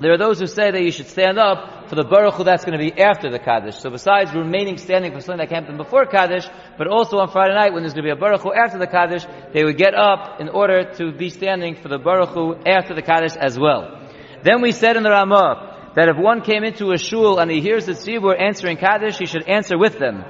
there 0.00 0.12
are 0.12 0.18
those 0.18 0.38
who 0.38 0.46
say 0.46 0.70
that 0.70 0.82
you 0.82 0.92
should 0.92 1.08
stand 1.08 1.38
up 1.38 1.88
for 1.88 1.94
the 1.94 2.04
Baruch 2.04 2.34
Hu 2.34 2.44
that's 2.44 2.64
going 2.64 2.78
to 2.78 2.84
be 2.84 3.00
after 3.00 3.30
the 3.30 3.38
Kaddish. 3.38 3.76
So 3.78 3.90
besides 3.90 4.32
remaining 4.34 4.76
standing 4.76 5.12
for 5.12 5.20
something 5.20 5.46
that 5.46 5.48
came 5.48 5.76
before 5.76 6.06
Kaddish, 6.06 6.46
but 6.76 6.86
also 6.86 7.18
on 7.18 7.30
Friday 7.30 7.54
night 7.54 7.72
when 7.72 7.82
there's 7.82 7.94
going 7.94 8.04
to 8.04 8.14
be 8.14 8.16
a 8.16 8.20
Baruch 8.20 8.42
Hu 8.42 8.52
after 8.52 8.78
the 8.78 8.86
Kaddish, 8.86 9.24
they 9.52 9.64
would 9.64 9.78
get 9.78 9.94
up 9.94 10.40
in 10.40 10.48
order 10.48 10.92
to 10.94 11.12
be 11.12 11.30
standing 11.30 11.74
for 11.74 11.88
the 11.88 11.98
Baruch 11.98 12.30
Hu 12.30 12.54
after 12.66 12.94
the 12.94 13.02
Kaddish 13.02 13.34
as 13.34 13.58
well. 13.58 13.98
Then 14.44 14.62
we 14.62 14.72
said 14.72 14.96
in 14.96 15.02
the 15.02 15.10
Ramah 15.10 15.92
that 15.96 16.08
if 16.08 16.16
one 16.16 16.42
came 16.42 16.62
into 16.62 16.92
a 16.92 16.98
shul 16.98 17.38
and 17.38 17.50
he 17.50 17.60
hears 17.60 17.86
the 17.86 17.92
tzibur 17.92 18.40
answering 18.40 18.76
Kaddish, 18.76 19.18
he 19.18 19.26
should 19.26 19.48
answer 19.48 19.76
with 19.76 19.98
them. 19.98 20.24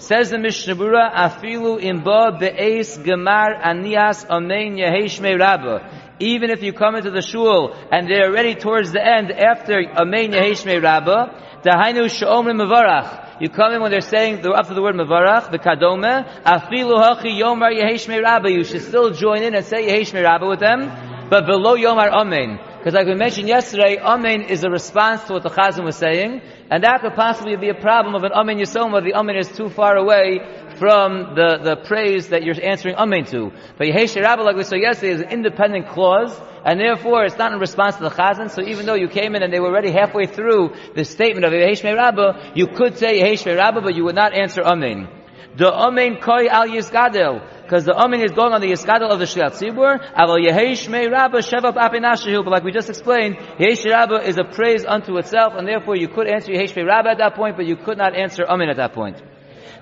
Says 0.00 0.30
the 0.30 0.38
Mishnah 0.38 0.76
Berurah, 0.76 1.12
afilu 1.12 1.78
imba 1.78 2.40
be'es 2.40 2.96
gemar 2.96 3.60
anias 3.62 4.26
amen 4.30 4.76
yeheshmei 4.76 5.38
rabba. 5.38 6.16
Even 6.18 6.48
if 6.48 6.62
you 6.62 6.72
come 6.72 6.94
into 6.96 7.10
the 7.10 7.20
shul 7.20 7.74
and 7.92 8.08
they're 8.08 8.30
already 8.30 8.54
towards 8.54 8.92
the 8.92 9.06
end 9.06 9.30
after 9.30 9.78
amen 9.78 10.32
yeheshmei 10.32 10.82
rabba, 10.82 11.60
dahainu 11.62 12.08
she'omrim 12.08 12.56
mevarach. 12.62 13.42
You 13.42 13.50
come 13.50 13.74
in 13.74 13.82
when 13.82 13.90
they're 13.90 14.00
saying 14.00 14.40
the, 14.40 14.54
after 14.56 14.72
the 14.72 14.80
word 14.80 14.94
mevarach, 14.94 15.50
the 15.50 15.58
kadome, 15.58 16.26
afilu 16.44 16.96
hachi 16.96 17.38
yomar 17.38 17.70
yeheshmei 17.70 18.22
rabba. 18.22 18.50
You 18.50 18.64
should 18.64 18.80
still 18.80 19.10
join 19.10 19.42
in 19.42 19.54
and 19.54 19.66
say 19.66 19.86
yeheshmei 19.86 20.24
rabba 20.24 20.46
with 20.48 20.60
them, 20.60 21.28
but 21.28 21.44
below 21.44 21.76
yomar 21.76 22.10
amen. 22.10 22.58
Because 22.80 22.94
like 22.94 23.08
we 23.08 23.14
mentioned 23.14 23.46
yesterday, 23.46 23.98
Amen 23.98 24.40
is 24.40 24.64
a 24.64 24.70
response 24.70 25.24
to 25.24 25.34
what 25.34 25.42
the 25.42 25.50
Chazan 25.50 25.84
was 25.84 25.96
saying, 25.96 26.40
and 26.70 26.84
that 26.84 27.00
could 27.00 27.14
possibly 27.14 27.56
be 27.56 27.68
a 27.68 27.74
problem 27.74 28.14
of 28.14 28.22
an 28.22 28.32
Amen 28.32 28.58
Yisoma, 28.58 29.02
the 29.02 29.14
Amen 29.14 29.36
is 29.36 29.48
too 29.48 29.68
far 29.68 29.96
away 29.96 30.38
from 30.78 31.34
the, 31.34 31.58
the 31.62 31.76
praise 31.84 32.28
that 32.28 32.44
you're 32.44 32.54
answering 32.62 32.94
Amen 32.94 33.24
to. 33.26 33.50
But 33.76 33.88
Yehesh 33.88 34.20
Rabba, 34.20 34.42
like 34.42 34.56
we 34.56 34.62
saw 34.62 34.76
yesterday, 34.76 35.14
is 35.14 35.20
an 35.20 35.30
independent 35.30 35.88
clause, 35.88 36.38
and 36.64 36.78
therefore 36.78 37.24
it's 37.24 37.36
not 37.36 37.52
in 37.52 37.58
response 37.58 37.96
to 37.96 38.04
the 38.04 38.10
Chazan, 38.10 38.50
so 38.50 38.62
even 38.62 38.86
though 38.86 38.94
you 38.94 39.08
came 39.08 39.34
in 39.34 39.42
and 39.42 39.52
they 39.52 39.58
were 39.58 39.68
already 39.68 39.90
halfway 39.90 40.26
through 40.26 40.74
the 40.94 41.04
statement 41.04 41.44
of 41.44 41.52
Yehesh 41.52 41.82
Rabba, 41.82 42.52
you 42.54 42.68
could 42.68 42.96
say 42.98 43.20
Yehesh 43.20 43.44
Rabba, 43.44 43.80
but 43.80 43.96
you 43.96 44.04
would 44.04 44.14
not 44.14 44.32
answer 44.32 44.62
Amen. 44.62 45.19
The 45.56 45.72
Amen 45.72 46.18
Koi 46.20 46.46
Al 46.46 46.68
Yisgadel, 46.68 47.62
because 47.62 47.84
the 47.84 47.94
Amin 47.94 48.20
is 48.20 48.30
going 48.30 48.52
on 48.52 48.60
the 48.60 48.68
Yiskadal 48.68 49.10
of 49.10 49.18
the 49.18 49.24
Shliat 49.24 49.58
Tzibur, 49.58 49.98
Aval 50.14 50.38
Yehesh 50.38 50.88
Mei 50.88 51.08
Rabba 51.08 51.38
Shevap 51.38 51.74
Apinashahu, 51.74 52.44
but 52.44 52.50
like 52.50 52.62
we 52.62 52.70
just 52.70 52.88
explained, 52.88 53.36
Yehesh 53.58 53.84
Rabba 53.84 54.26
is 54.28 54.38
a 54.38 54.44
praise 54.44 54.84
unto 54.84 55.16
itself, 55.18 55.54
and 55.56 55.66
therefore 55.66 55.96
you 55.96 56.06
could 56.06 56.28
answer 56.28 56.52
Yehesh 56.52 56.76
Mei 56.76 56.84
Rabba 56.84 57.10
at 57.10 57.18
that 57.18 57.34
point, 57.34 57.56
but 57.56 57.66
you 57.66 57.76
could 57.76 57.98
not 57.98 58.14
answer 58.14 58.44
Amin 58.44 58.68
at 58.68 58.76
that 58.76 58.92
point. 58.92 59.20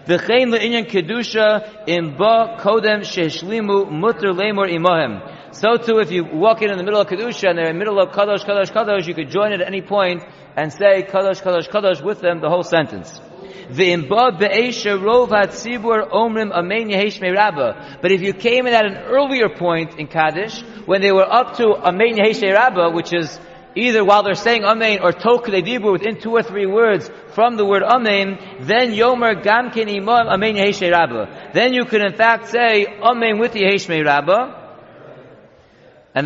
V'chein 0.07 0.49
le'inyan 0.49 0.87
kedusha 0.89 1.87
im 1.87 2.17
ba 2.17 2.57
kodem 2.59 3.01
shehishlimu 3.01 3.91
mutter 3.91 4.33
lemor 4.33 4.71
imohem. 4.73 5.55
So 5.55 5.77
too, 5.77 5.99
if 5.99 6.11
you 6.11 6.25
walk 6.25 6.63
in 6.63 6.71
in 6.71 6.79
the 6.79 6.85
middle 6.85 7.01
of 7.01 7.09
kedusha 7.09 7.51
and 7.51 7.59
they're 7.59 7.69
in 7.69 7.75
the 7.75 7.79
middle 7.79 8.01
of 8.01 8.09
kadosh, 8.11 8.43
kadosh, 8.43 8.73
kadosh, 8.73 9.07
you 9.07 9.15
could 9.15 9.31
join 9.31 9.53
at 9.53 9.61
any 9.61 9.83
point 9.83 10.23
and 10.57 10.73
say 10.73 11.03
kadosh, 11.03 11.43
kadosh, 11.43 11.69
kadosh 11.69 12.03
with 12.03 12.21
them 12.21 12.41
the 12.41 12.49
whole 12.49 12.63
sentence. 12.63 13.21
But 18.03 18.13
if 18.13 18.21
you 18.23 18.33
came 18.33 18.67
in 18.67 18.75
at 18.75 18.87
an 18.87 18.97
earlier 18.97 19.49
point 19.49 19.99
in 19.99 20.07
Kaddish, 20.07 20.63
when 20.87 21.01
they 21.01 21.13
were 21.13 21.31
up 21.31 21.57
to 21.57 21.75
Amen 21.75 22.17
Yeheshe 22.17 22.53
Rabba, 22.53 22.91
which 22.91 23.13
is 23.13 23.39
either 23.75 24.05
while 24.05 24.23
they're 24.23 24.35
saying 24.35 24.65
Amen 24.65 25.01
or 25.03 25.13
Tok 25.13 25.47
Dibur 25.47 25.93
within 25.93 26.21
two 26.21 26.33
or 26.33 26.43
three 26.43 26.67
words 26.67 27.11
from 27.35 27.57
the 27.57 27.65
word 27.65 27.83
Amen, 27.83 28.39
then 28.61 28.93
Yomer 28.93 29.43
Gamkin 29.43 29.89
Imam 29.89 30.29
Amen 30.29 30.57
Yeheshe 30.57 30.91
Rabba. 30.91 31.51
Then 31.55 31.73
you 31.73 31.85
could 31.85 32.01
in 32.01 32.15
fact 32.15 32.49
say 32.49 32.87
Amen 32.87 33.39
with 33.39 33.53
Yeheshe 33.53 34.05
Rabba, 34.05 34.68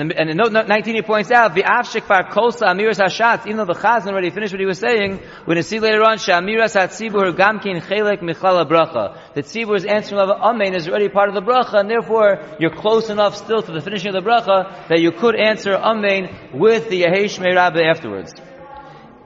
and, 0.00 0.12
and 0.12 0.30
in 0.30 0.36
note 0.36 0.52
19 0.52 0.94
he 0.94 1.02
points 1.02 1.30
out, 1.30 1.54
the 1.54 1.64
Afshikvar 1.64 2.30
Kosa 2.30 2.62
Amiras 2.62 2.98
Hashatz, 2.98 3.46
even 3.46 3.58
though 3.58 3.64
the 3.64 3.74
Chazan 3.74 4.08
already 4.08 4.30
finished 4.30 4.52
what 4.52 4.60
he 4.60 4.66
was 4.66 4.78
saying, 4.78 5.20
we're 5.40 5.44
going 5.44 5.56
to 5.56 5.62
see 5.62 5.80
later 5.80 6.02
on, 6.02 6.18
Shamiras 6.18 6.74
Hatzibur 6.74 7.36
Gamkin 7.36 7.82
Chelek 7.82 8.20
Michala 8.20 8.68
Bracha. 8.68 9.34
The 9.34 9.42
Tzibur 9.42 9.76
is 9.76 9.84
answering 9.84 10.20
of 10.20 10.30
Amen 10.30 10.74
is 10.74 10.88
already 10.88 11.08
part 11.08 11.28
of 11.28 11.34
the 11.34 11.42
Bracha, 11.42 11.80
and 11.80 11.90
therefore 11.90 12.56
you're 12.58 12.74
close 12.74 13.10
enough 13.10 13.36
still 13.36 13.60
to 13.60 13.72
the 13.72 13.80
finishing 13.80 14.14
of 14.14 14.24
the 14.24 14.28
Bracha 14.28 14.88
that 14.88 15.00
you 15.00 15.12
could 15.12 15.34
answer 15.34 15.74
Amen 15.74 16.50
with 16.54 16.88
the 16.88 17.02
Yehesh 17.02 17.38
Rabbe 17.38 17.82
afterwards. 17.82 18.34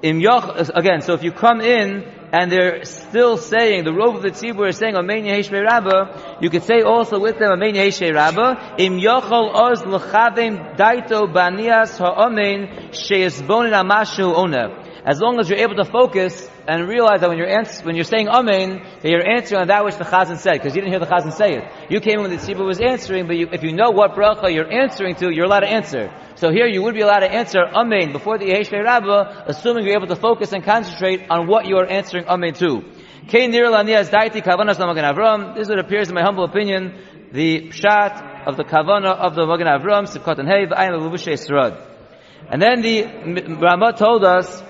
In 0.02 0.20
Yoch, 0.20 0.70
again, 0.74 1.00
so 1.00 1.14
if 1.14 1.22
you 1.22 1.33
come 1.33 1.61
in 1.61 2.05
and 2.37 2.53
they're 2.53 2.85
still 2.85 3.38
saying, 3.38 3.85
the 3.85 3.94
robe 3.94 4.16
of 4.16 4.22
the 4.22 4.31
tzibur 4.31 4.68
is 4.68 4.77
saying, 4.77 4.94
Amen 4.94 5.25
Yehesh 5.25 5.51
Rabba, 5.51 6.38
you 6.42 6.51
could 6.51 6.64
say 6.64 6.83
also 6.83 7.18
with 7.18 7.38
them, 7.38 7.51
Amen 7.51 7.72
Yehesh 7.72 8.14
Rabba, 8.14 8.75
Im 8.77 8.99
Yochol 8.99 9.55
Oz 9.55 9.87
L'chavim 9.87 10.77
Daito 10.77 11.33
Banias 11.33 11.96
Ha'omen 11.96 12.92
She'esbonin 12.92 13.72
Amashu 13.72 14.37
Ona. 14.37 14.85
As 15.07 15.18
long 15.18 15.40
as 15.40 15.49
you're 15.49 15.61
able 15.61 15.77
to 15.77 15.87
focus 15.87 16.46
and 16.68 16.88
realize 16.88 17.20
that 17.20 17.29
when 17.29 17.38
you're 17.38 17.48
ans- 17.48 17.83
when 17.83 17.94
you're 17.94 18.05
saying 18.05 18.29
Amen, 18.29 18.83
that 19.00 19.09
you're 19.09 19.26
answering 19.26 19.61
on 19.62 19.68
that 19.68 19.85
which 19.85 19.96
the 19.96 20.05
Chazan 20.05 20.38
said, 20.38 20.55
because 20.55 20.74
you 20.74 20.83
didn't 20.83 20.92
hear 20.92 20.98
the 20.98 21.07
Chazan 21.07 21.33
say 21.33 21.55
it. 21.57 21.64
You 21.90 22.00
came 22.00 22.14
in 22.18 22.22
when 22.22 22.31
the 22.31 22.38
tzibur 22.38 22.66
was 22.66 22.81
answering, 22.81 23.26
but 23.26 23.37
you, 23.37 23.48
if 23.52 23.62
you 23.62 23.72
know 23.72 23.90
what 23.90 24.14
bracha 24.14 24.52
you're 24.52 24.70
answering 24.70 25.14
to, 25.16 25.31
you're 25.33 25.44
allowed 25.46 25.61
to 25.61 25.68
answer. 25.68 26.12
So 26.35 26.50
here 26.50 26.66
you 26.66 26.83
would 26.83 26.94
be 26.94 27.02
allowed 27.02 27.20
to 27.20 27.31
answer 27.31 27.61
Amen 27.61 28.12
before 28.12 28.38
the 28.38 28.46
Yehesh 28.46 28.72
Rabbah, 28.72 29.44
assuming 29.46 29.85
you're 29.87 29.96
able 29.96 30.09
to 30.09 30.16
focus 30.16 30.52
and 30.52 30.64
concentrate 30.64 31.31
on 31.31 31.46
what 31.46 31.66
you 31.66 31.76
are 31.76 31.87
answering 31.87 32.26
Amen 32.26 32.55
to. 32.55 32.83
This 33.29 33.42
is 33.42 33.61
what 35.68 35.79
appears 35.81 36.09
in 36.09 36.14
my 36.14 36.22
humble 36.22 36.44
opinion, 36.44 36.94
the 37.33 37.70
pshat 37.70 38.46
of 38.46 38.57
the 38.57 38.62
kavana 38.62 39.16
of 39.16 39.35
the 39.35 39.44
Magen 39.46 39.66
Avram, 39.66 40.07
Sivkot 40.07 40.38
and 40.38 40.48
Hey, 40.48 40.64
And 42.48 42.62
then 42.62 42.83
the 42.83 43.02
Ramah 43.61 43.94
told 43.94 44.24
us 44.24 44.62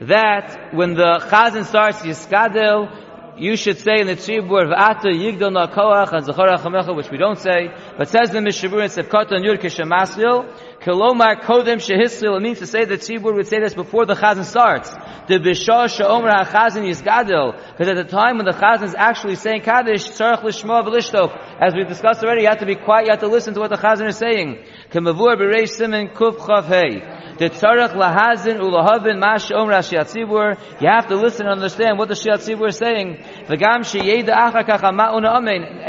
that 0.00 0.72
when 0.74 0.94
the 0.94 1.18
chazan 1.28 1.64
starts 1.64 1.98
Yiskadel, 2.02 3.07
you 3.38 3.56
should 3.56 3.78
say 3.78 4.00
in 4.00 4.06
the 4.06 4.16
Tzibur, 4.16 4.72
V'ata 4.72 5.12
yigdal 5.12 5.52
na 5.52 5.66
koach 5.66 6.12
and 6.12 6.26
zachara 6.26 6.58
chamecha, 6.58 6.94
which 6.94 7.10
we 7.10 7.18
don't 7.18 7.38
say, 7.38 7.68
but 7.96 8.08
says 8.08 8.30
the 8.30 8.38
Mishabur 8.38 8.82
in 8.82 8.90
Sefkot 8.90 9.30
and 9.30 9.44
Yud 9.44 9.58
Kishamasil, 9.60 10.52
Kolomar 10.80 11.40
Kodem 11.42 11.76
Shehisil, 11.76 12.36
it 12.36 12.42
means 12.42 12.58
to 12.58 12.66
say 12.66 12.84
that 12.84 13.00
Tzibur 13.00 13.34
would 13.34 13.46
say 13.46 13.60
this 13.60 13.74
before 13.74 14.06
the 14.06 14.14
Chazan 14.14 14.44
starts. 14.44 14.90
The 15.28 15.38
Bishah 15.38 15.88
Sha'omer 15.88 16.44
HaChazan 16.44 16.88
Yisgadil, 16.88 17.56
because 17.72 17.88
at 17.88 17.96
the 17.96 18.04
time 18.04 18.36
when 18.38 18.46
the 18.46 18.52
Chazan 18.52 18.84
is 18.84 18.94
actually 18.96 19.36
saying 19.36 19.62
Kaddish, 19.62 20.08
Tzarech 20.10 20.40
V'lishtok, 20.40 21.36
as 21.60 21.74
we 21.74 21.84
discussed 21.84 22.22
already, 22.22 22.42
you 22.42 22.48
have 22.48 22.58
to 22.60 22.66
be 22.66 22.76
quiet, 22.76 23.06
you 23.06 23.10
have 23.10 23.20
to 23.20 23.28
listen 23.28 23.54
to 23.54 23.60
what 23.60 23.70
the 23.70 23.76
Chazan 23.76 24.08
is 24.08 24.16
saying. 24.16 24.64
Kemavur 24.90 25.36
B'reish 25.36 25.78
Siman 25.78 26.14
Kuf 26.14 26.38
Chav 26.38 26.64
Hey. 26.64 27.18
The 27.38 27.50
tzarech 27.50 27.94
lahazin 27.94 28.58
ulahavin 28.58 29.20
mash 29.20 29.52
omer 29.52 29.74
Tzibur. 29.74 30.58
You 30.80 30.88
have 30.88 31.06
to 31.06 31.14
listen 31.14 31.46
and 31.46 31.52
understand 31.52 31.96
what 31.96 32.08
the 32.08 32.14
Shiat 32.14 32.38
Tzibur 32.38 32.68
is 32.70 32.76
saying. 32.78 33.22
And 33.48 33.60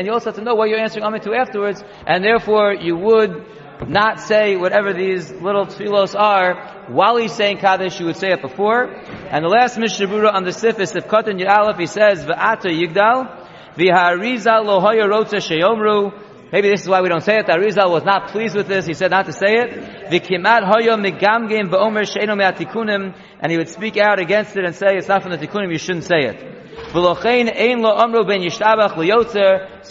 you 0.05 0.13
also 0.13 0.25
have 0.25 0.35
to 0.35 0.41
know 0.41 0.55
what 0.55 0.69
you're 0.69 0.79
answering 0.79 1.05
amen 1.05 1.21
to 1.21 1.33
afterwards. 1.33 1.83
And 2.05 2.23
therefore, 2.23 2.73
you 2.73 2.95
would 2.95 3.45
not 3.87 4.19
say 4.19 4.55
whatever 4.55 4.93
these 4.93 5.31
little 5.31 5.65
tefillos 5.65 6.19
are 6.19 6.85
while 6.89 7.17
he's 7.17 7.33
saying 7.33 7.57
Kaddish, 7.57 7.99
you 7.99 8.05
would 8.07 8.17
say 8.17 8.31
it 8.31 8.41
before. 8.41 8.85
And 8.85 9.43
the 9.43 9.49
last 9.49 9.77
Mishnah 9.77 10.07
on 10.29 10.43
the 10.43 10.51
Sif 10.51 10.79
is 10.79 10.91
Sifkatan 10.91 11.39
Yud 11.39 11.79
he 11.79 11.85
says, 11.85 12.25
V'ata 12.25 12.65
Yigdal, 12.65 13.27
V'ha'arizal 13.75 14.65
lo 14.65 14.79
hoya 14.79 15.07
rotza 15.07 15.39
sheyomru, 15.39 16.25
Maybe 16.51 16.69
this 16.69 16.81
is 16.81 16.89
why 16.89 17.01
we 17.01 17.09
don't 17.09 17.21
say 17.21 17.37
it. 17.37 17.45
Arizal 17.45 17.91
was 17.91 18.03
not 18.03 18.29
pleased 18.29 18.55
with 18.55 18.67
this. 18.67 18.87
He 18.87 18.95
said 18.95 19.11
not 19.11 19.27
to 19.27 19.33
say 19.33 19.53
it. 19.53 19.69
V'kimat 20.09 20.63
hoyo 20.63 20.97
migamgim 20.97 21.69
v'omer 21.69 22.11
she'eno 22.11 22.35
me'atikunim. 22.35 23.15
And 23.39 23.51
he 23.51 23.57
would 23.59 23.69
speak 23.69 23.97
out 23.97 24.19
against 24.19 24.57
it 24.57 24.65
and 24.65 24.75
say, 24.75 24.97
it's 24.97 25.07
not 25.07 25.21
from 25.21 25.31
the 25.31 25.37
tikunim, 25.37 25.71
you 25.71 25.77
shouldn't 25.77 26.05
say 26.05 26.21
it. 26.21 26.58
So 26.91 27.13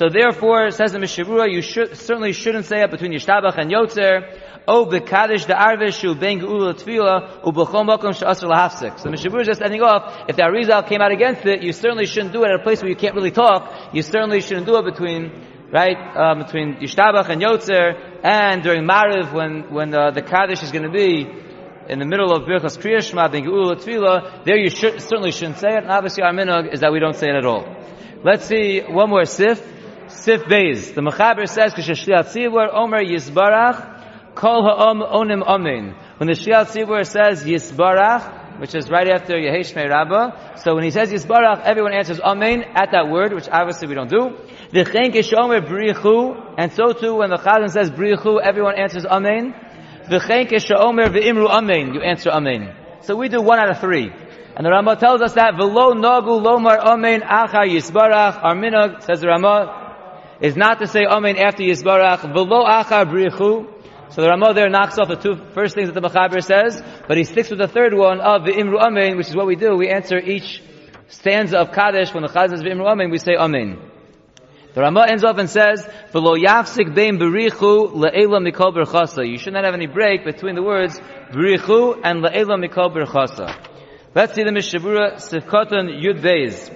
therefore, 0.08 0.70
says 0.72 0.90
the 0.92 0.98
Mishavura, 0.98 1.48
you 1.48 1.62
should, 1.62 1.96
certainly 1.96 2.32
shouldn't 2.32 2.64
say 2.66 2.82
it 2.82 2.90
between 2.90 3.12
yishtabach 3.12 3.56
and 3.56 3.70
yotzer. 3.70 4.36
O 4.66 4.84
the 4.84 5.00
arvish 5.00 6.00
shu 6.00 6.16
ben 6.16 6.40
geula 6.40 6.74
tefila 6.74 7.46
u 7.46 7.52
b'chol 7.52 7.86
makom 7.86 8.12
she'asr 8.12 8.48
lahafsik. 8.48 8.98
So 8.98 9.10
the 9.10 9.16
Mishavura 9.16 9.42
is 9.42 9.46
just 9.46 9.62
ending 9.62 9.80
off. 9.80 10.24
If 10.28 10.34
the 10.34 10.42
Arizal 10.42 10.88
came 10.88 11.00
out 11.00 11.12
against 11.12 11.46
it, 11.46 11.62
you 11.62 11.72
certainly 11.72 12.06
shouldn't 12.06 12.32
do 12.32 12.42
it 12.42 12.48
at 12.48 12.56
a 12.58 12.62
place 12.64 12.82
where 12.82 12.90
you 12.90 12.96
can't 12.96 13.14
really 13.14 13.30
talk. 13.30 13.94
You 13.94 14.02
certainly 14.02 14.40
shouldn't 14.40 14.66
do 14.66 14.76
it 14.78 14.84
between 14.84 15.30
right, 15.72 15.96
um, 16.16 16.38
between 16.40 16.76
Yishtabach 16.76 17.28
and 17.28 17.40
Yotzer, 17.40 17.94
and 18.24 18.62
during 18.62 18.82
Mariv, 18.82 19.32
when, 19.32 19.72
when 19.72 19.94
uh, 19.94 20.10
the 20.10 20.22
Kaddish 20.22 20.62
is 20.62 20.72
going 20.72 20.84
to 20.84 20.90
be 20.90 21.26
in 21.88 21.98
the 21.98 22.04
middle 22.04 22.32
of 22.32 22.42
Birchas 22.42 22.78
Kriyashma, 22.78 23.32
being 23.32 23.44
Geula 23.44 23.76
Tefillah, 23.76 24.44
there 24.44 24.56
you 24.56 24.70
should, 24.70 25.00
certainly 25.00 25.32
shouldn't 25.32 25.58
say 25.58 25.68
it, 25.68 25.84
and 25.84 25.90
obviously 25.90 26.22
our 26.22 26.32
minhag 26.32 26.72
is 26.72 26.80
that 26.80 26.92
we 26.92 27.00
don't 27.00 27.16
say 27.16 27.28
it 27.28 27.34
at 27.34 27.44
all. 27.44 27.66
Let's 28.22 28.46
see 28.46 28.80
one 28.80 29.10
more 29.10 29.24
sif. 29.24 29.62
Sif 30.08 30.44
Beis. 30.44 30.94
The 30.94 31.02
Mechaber 31.02 31.46
says, 31.48 31.74
Kishashliat 31.74 32.32
Tzibur, 32.32 32.72
Omer 32.72 33.04
Yisbarach, 33.04 34.34
Kol 34.34 34.62
Ha'om 34.62 35.00
Onim 35.00 35.42
Amen. 35.42 35.94
When 36.16 36.28
the 36.28 36.32
Shliat 36.32 36.68
Tzibur 36.68 37.06
says 37.06 37.44
Yisbarach, 37.44 38.58
which 38.58 38.74
is 38.74 38.90
right 38.90 39.08
after 39.08 39.34
Yehesh 39.34 39.74
Rabbah, 39.76 40.56
so 40.56 40.74
when 40.74 40.84
he 40.84 40.90
says 40.90 41.12
Yisbarach, 41.12 41.62
everyone 41.62 41.92
answers 41.92 42.20
Amen 42.20 42.64
at 42.74 42.90
that 42.92 43.08
word, 43.08 43.32
which 43.32 43.48
obviously 43.50 43.88
we 43.88 43.94
don't 43.94 44.10
do. 44.10 44.36
The 44.72 44.84
V'chen 44.84 45.12
kishomer 45.12 45.60
brichu, 45.66 46.54
and 46.56 46.72
so 46.72 46.92
too 46.92 47.16
when 47.16 47.30
the 47.30 47.36
Chazan 47.36 47.70
says 47.70 47.90
brichu, 47.90 48.40
everyone 48.40 48.76
answers 48.76 49.06
Amen. 49.06 49.54
You 50.10 52.02
answer 52.02 52.30
Amen. 52.30 52.74
So 53.02 53.16
we 53.16 53.28
do 53.28 53.40
one 53.40 53.58
out 53.58 53.70
of 53.70 53.80
three. 53.80 54.10
And 54.56 54.66
the 54.66 54.70
Ramah 54.70 54.96
tells 54.96 55.20
us 55.20 55.34
that 55.34 55.54
v'lo 55.54 55.94
nagu 55.94 56.42
lomar 56.42 56.78
Amen 56.78 57.20
acha 57.20 57.64
yisbarach, 57.66 58.42
our 58.42 58.54
minhag, 58.56 59.02
says 59.04 59.20
the 59.20 59.28
Ramah, 59.28 60.36
is 60.40 60.56
not 60.56 60.80
to 60.80 60.86
say 60.86 61.04
Amen 61.04 61.36
after 61.36 61.62
yisbarach, 61.62 62.20
v'lo 62.34 62.66
acha 62.66 63.04
brichu, 63.04 63.66
so 64.10 64.22
the 64.22 64.28
Ramah 64.28 64.54
there 64.54 64.68
knocks 64.70 64.98
off 64.98 65.08
the 65.08 65.16
two 65.16 65.36
first 65.52 65.74
things 65.74 65.92
that 65.92 66.00
the 66.00 66.08
Mechaber 66.08 66.42
says, 66.42 66.82
but 67.06 67.16
he 67.18 67.24
sticks 67.24 67.50
with 67.50 67.58
the 67.58 67.68
third 67.68 67.92
one 67.94 68.20
of 68.20 68.44
the 68.44 68.52
Imru 68.52 68.80
Amen, 68.80 69.16
which 69.16 69.28
is 69.28 69.36
what 69.36 69.46
we 69.46 69.54
do. 69.54 69.76
We 69.76 69.90
answer 69.90 70.18
each 70.18 70.62
stanza 71.08 71.58
of 71.58 71.72
Kaddish 71.72 72.14
when 72.14 72.22
the 72.22 72.28
Chazan 72.28 72.50
says 72.50 72.62
Imru 72.62 72.86
Amen, 72.86 73.10
we 73.10 73.18
say 73.18 73.36
Amen. 73.36 73.87
The 74.74 74.82
Ramah 74.82 75.06
ends 75.08 75.24
off 75.24 75.38
and 75.38 75.48
says, 75.48 75.84
"V'lo 76.12 76.36
yafsik 76.36 76.94
bein 76.94 77.18
berichu 77.18 77.92
le'ela 77.92 78.40
mikol 78.40 78.74
berchasa." 78.74 79.28
You 79.28 79.38
should 79.38 79.54
not 79.54 79.64
have 79.64 79.74
any 79.74 79.86
break 79.86 80.24
between 80.24 80.54
the 80.54 80.62
words 80.62 81.00
berichu 81.32 82.00
and 82.04 82.22
le'ela 82.22 82.56
mikol 82.62 82.94
berchasa. 82.94 83.54
Let's 84.14 84.34
see 84.34 84.42
the 84.42 84.50
Mishabura 84.50 85.14
Sifkoton 85.16 86.02
Yud 86.02 86.20
Beis. 86.20 86.70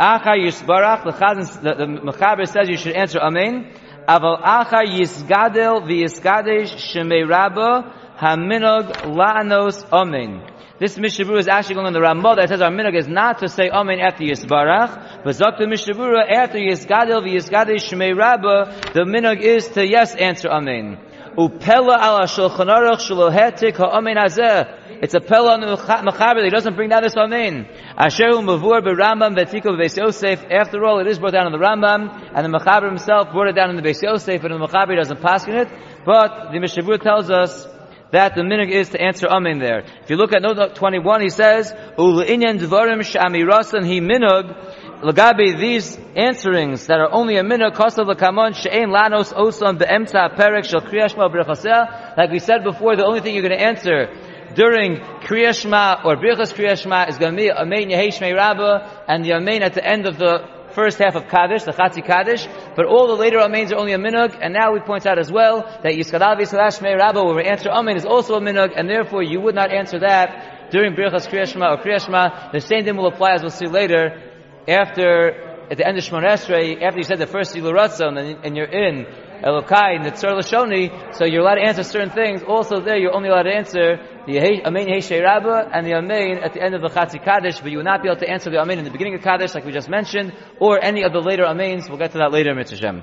Acha 0.00 0.36
Yisbarach, 0.36 1.04
the 1.04 1.86
Mechaber 1.86 2.48
says 2.48 2.68
you 2.68 2.76
should 2.76 2.94
answer 2.94 3.18
Amen. 3.18 3.70
Aval 4.08 4.42
Acha 4.42 4.84
Yisgadel 4.86 5.82
v'Yisgadesh 5.86 6.74
Shemei 6.76 7.28
Rabba 7.28 7.92
Haminog 8.18 8.92
La'anos 9.02 9.84
Amen. 9.92 10.42
This 10.78 10.96
Mishabura 10.96 11.40
is 11.40 11.48
actually 11.48 11.74
going 11.74 11.88
on 11.88 11.92
the 11.92 12.00
Ramah 12.00 12.36
that 12.36 12.50
says 12.50 12.60
our 12.60 12.70
minog 12.70 12.96
is 12.96 13.08
not 13.08 13.40
to 13.40 13.48
say 13.48 13.68
Amen 13.68 13.98
after 13.98 14.22
Yisbarach, 14.22 15.24
but 15.24 15.34
Zakta 15.34 15.62
Mishabura 15.62 16.30
after 16.30 16.58
Yisgadil 16.58 17.20
v'Yisgadil 17.26 17.82
Shmei 17.82 18.16
Rabba, 18.16 18.92
the 18.94 19.00
minog 19.00 19.40
is 19.40 19.66
to 19.70 19.84
yes 19.84 20.14
answer 20.14 20.48
Amen. 20.48 20.98
Upela 21.36 21.98
ala 21.98 22.26
shulchan 22.26 22.66
aruch 22.66 23.02
shalohetik 23.02 23.76
ha'amen 23.76 24.16
hazeh. 24.16 25.02
It's 25.02 25.14
a 25.14 25.20
pella 25.20 25.54
on 25.54 25.60
the 25.60 25.66
mechaber. 25.66 26.44
He 26.44 26.50
doesn't 26.50 26.74
bring 26.74 26.90
down 26.90 27.02
this 27.02 27.16
amen. 27.16 27.68
Asher 27.96 28.30
mavur 28.42 28.80
berambam 28.80 29.36
vetiko 29.36 29.76
beis 29.78 29.96
Yosef. 29.96 30.44
After 30.50 30.84
all, 30.84 30.98
it 31.00 31.06
is 31.06 31.18
brought 31.18 31.32
down 31.32 31.46
in 31.46 31.52
the 31.52 31.58
Rambam, 31.58 32.32
and 32.34 32.44
the 32.44 32.58
mechaber 32.58 32.88
himself 32.88 33.30
brought 33.32 33.48
it 33.48 33.54
down 33.54 33.70
in 33.70 33.76
the 33.76 33.82
beis 33.82 34.02
Yosef, 34.02 34.42
and 34.42 34.54
the 34.54 34.66
mechaber 34.66 34.96
doesn't 34.96 35.20
pass 35.20 35.46
in 35.46 35.54
it. 35.54 35.68
But 36.04 36.50
the 36.50 36.58
Mishabur 36.58 37.00
tells 37.00 37.30
us 37.30 37.66
that 38.10 38.34
the 38.34 38.42
minig 38.42 38.70
is 38.70 38.90
to 38.90 39.00
answer 39.00 39.26
amen 39.26 39.58
there. 39.58 39.80
If 40.02 40.10
you 40.10 40.16
look 40.16 40.32
at 40.32 40.42
note 40.42 40.74
21, 40.74 41.20
he 41.20 41.28
says, 41.28 41.72
U'le'inyan 41.96 42.58
dvarim 42.58 43.02
sh'amirasan 43.02 43.86
hi 43.86 44.00
minog, 44.00 44.56
Lagabi, 45.02 45.56
these 45.60 45.96
answerings 46.16 46.86
that 46.86 46.98
are 46.98 47.12
only 47.12 47.36
a 47.36 47.44
minute, 47.44 47.72
kosav 47.74 48.12
lakamon 48.12 48.56
she'ein 48.56 48.88
lanos 48.88 49.32
osam 49.32 49.78
be'emta 49.78 50.34
perek 50.34 50.64
shel 50.64 50.80
kriyashma 50.80 51.32
b'rechaseh. 51.32 52.16
Like 52.16 52.32
we 52.32 52.40
said 52.40 52.64
before, 52.64 52.96
the 52.96 53.04
only 53.04 53.20
thing 53.20 53.34
you're 53.34 53.46
going 53.46 53.56
to 53.56 53.64
answer 53.64 54.08
during 54.56 54.96
kriyashma 54.96 56.04
or 56.04 56.16
birchas 56.16 56.52
kriyashma 56.52 57.08
is 57.08 57.18
going 57.18 57.36
to 57.36 57.36
be 57.36 57.48
amen 57.48 57.90
yehesh 57.90 58.20
rabba 58.20 59.04
and 59.06 59.24
the 59.24 59.34
amen 59.34 59.62
at 59.62 59.74
the 59.74 59.86
end 59.86 60.04
of 60.06 60.18
the 60.18 60.57
first 60.78 60.98
half 60.98 61.16
of 61.16 61.26
Kaddish, 61.26 61.64
the 61.64 61.72
Chatzi 61.72 62.06
Kaddish, 62.06 62.46
but 62.76 62.86
all 62.86 63.08
the 63.08 63.16
later 63.16 63.40
Amens 63.40 63.72
are 63.72 63.78
only 63.78 63.94
a 63.94 63.98
minug, 63.98 64.38
and 64.40 64.54
now 64.54 64.72
we 64.72 64.78
point 64.78 65.06
out 65.06 65.18
as 65.18 65.30
well 65.30 65.62
that 65.82 65.92
Yiskadav 65.92 66.38
Yisrael 66.38 66.70
Shmei 66.70 66.96
Rabba, 66.96 67.24
where 67.24 67.34
we 67.34 67.42
answer 67.42 67.68
Amen, 67.68 67.96
is 67.96 68.06
also 68.06 68.34
a 68.34 68.40
minug, 68.40 68.74
and 68.76 68.88
therefore 68.88 69.24
you 69.24 69.40
would 69.40 69.56
not 69.56 69.72
answer 69.72 69.98
that 69.98 70.70
during 70.70 70.94
Birchas 70.94 71.26
Kriyashma 71.26 71.66
or 71.72 71.82
Kriyashma. 71.82 72.52
The 72.52 72.60
same 72.60 72.84
thing 72.84 72.96
will 72.96 73.08
apply, 73.08 73.32
as 73.32 73.42
we'll 73.42 73.50
see 73.50 73.66
later, 73.66 74.22
after, 74.68 75.66
at 75.68 75.78
the 75.78 75.84
end 75.84 75.98
of 75.98 76.04
Shemon 76.04 76.24
Esrei, 76.24 76.80
after 76.80 76.98
you 76.98 77.04
said 77.04 77.18
the 77.18 77.26
first 77.26 77.56
Yilu 77.56 77.74
and, 78.06 78.44
and 78.44 78.56
you're 78.56 78.66
in 78.66 79.04
Elokai 79.42 79.96
and 79.96 80.04
Lashoni, 80.04 81.14
so 81.14 81.24
you're 81.24 81.42
allowed 81.42 81.56
to 81.56 81.62
answer 81.62 81.82
certain 81.82 82.10
things. 82.10 82.42
Also 82.42 82.80
there, 82.80 82.96
you're 82.96 83.14
only 83.14 83.28
allowed 83.28 83.44
to 83.44 83.54
answer 83.54 83.98
the 84.26 84.38
Amen 84.66 84.86
Heshe 84.86 85.22
Rabba 85.22 85.70
and 85.72 85.86
the 85.86 85.94
Amen 85.94 86.38
at 86.42 86.54
the 86.54 86.62
end 86.62 86.74
of 86.74 86.82
the 86.82 86.88
Chatzi 86.88 87.22
Kaddish, 87.22 87.60
but 87.60 87.70
you 87.70 87.78
will 87.78 87.84
not 87.84 88.02
be 88.02 88.08
able 88.08 88.20
to 88.20 88.28
answer 88.28 88.50
the 88.50 88.58
Amen 88.58 88.78
in 88.78 88.84
the 88.84 88.90
beginning 88.90 89.14
of 89.14 89.22
Kaddish, 89.22 89.54
like 89.54 89.64
we 89.64 89.72
just 89.72 89.88
mentioned, 89.88 90.32
or 90.58 90.82
any 90.82 91.04
of 91.04 91.12
the 91.12 91.20
later 91.20 91.44
Amens. 91.44 91.88
We'll 91.88 91.98
get 91.98 92.12
to 92.12 92.18
that 92.18 92.32
later, 92.32 92.54
Mitzvah 92.54 92.76
Shem. 92.76 93.02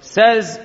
Says, 0.00 0.58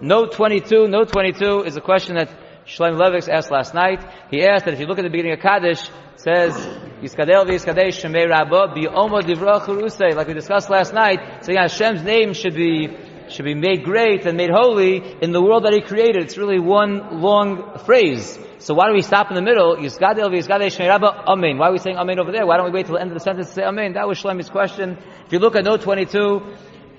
note 0.00 0.32
22, 0.32 0.88
note 0.88 1.10
22 1.12 1.64
is 1.64 1.76
a 1.76 1.80
question 1.80 2.16
that 2.16 2.30
Shlomo 2.66 3.00
Leviks 3.00 3.28
asked 3.28 3.50
last 3.50 3.74
night. 3.74 4.04
He 4.30 4.44
asked 4.44 4.66
that 4.66 4.74
if 4.74 4.80
you 4.80 4.86
look 4.86 4.98
at 4.98 5.02
the 5.02 5.10
beginning 5.10 5.32
of 5.32 5.40
Kaddish, 5.40 5.90
says, 6.16 6.54
Yiskadel 7.02 7.46
v'yiskadei 7.46 7.88
shemei 7.88 8.28
rabba 8.28 8.74
bi'omo 8.74 9.22
divrach 9.22 10.14
like 10.14 10.28
we 10.28 10.34
discussed 10.34 10.68
last 10.70 10.92
night, 10.92 11.44
saying 11.44 11.58
Hashem's 11.58 12.02
name 12.02 12.34
should 12.34 12.54
be 12.54 12.96
should 13.30 13.44
be 13.44 13.54
made 13.54 13.84
great 13.84 14.26
and 14.26 14.36
made 14.36 14.50
holy 14.50 15.02
in 15.22 15.32
the 15.32 15.42
world 15.42 15.64
that 15.64 15.72
He 15.72 15.80
created. 15.80 16.22
It's 16.22 16.36
really 16.36 16.58
one 16.58 17.20
long 17.20 17.78
phrase. 17.86 18.38
So 18.58 18.74
why 18.74 18.88
do 18.88 18.94
we 18.94 19.00
stop 19.00 19.30
in 19.30 19.36
the 19.36 19.42
middle? 19.42 19.76
Yisgadel 19.76 20.28
v'yisgadei 20.28 20.68
shmei 20.68 20.88
rabba, 20.88 21.24
amen. 21.26 21.56
Why 21.56 21.68
are 21.68 21.72
we 21.72 21.78
saying 21.78 21.96
amen 21.96 22.18
over 22.20 22.30
there? 22.30 22.46
Why 22.46 22.58
don't 22.58 22.66
we 22.66 22.72
wait 22.72 22.86
till 22.86 22.96
the 22.96 23.00
end 23.00 23.10
of 23.10 23.14
the 23.14 23.24
sentence 23.24 23.48
to 23.48 23.54
say 23.54 23.62
amen? 23.62 23.94
That 23.94 24.06
was 24.06 24.20
Shlomi's 24.20 24.50
question. 24.50 24.98
If 25.24 25.32
you 25.32 25.38
look 25.38 25.56
at 25.56 25.64
note 25.64 25.80
22, 25.80 26.40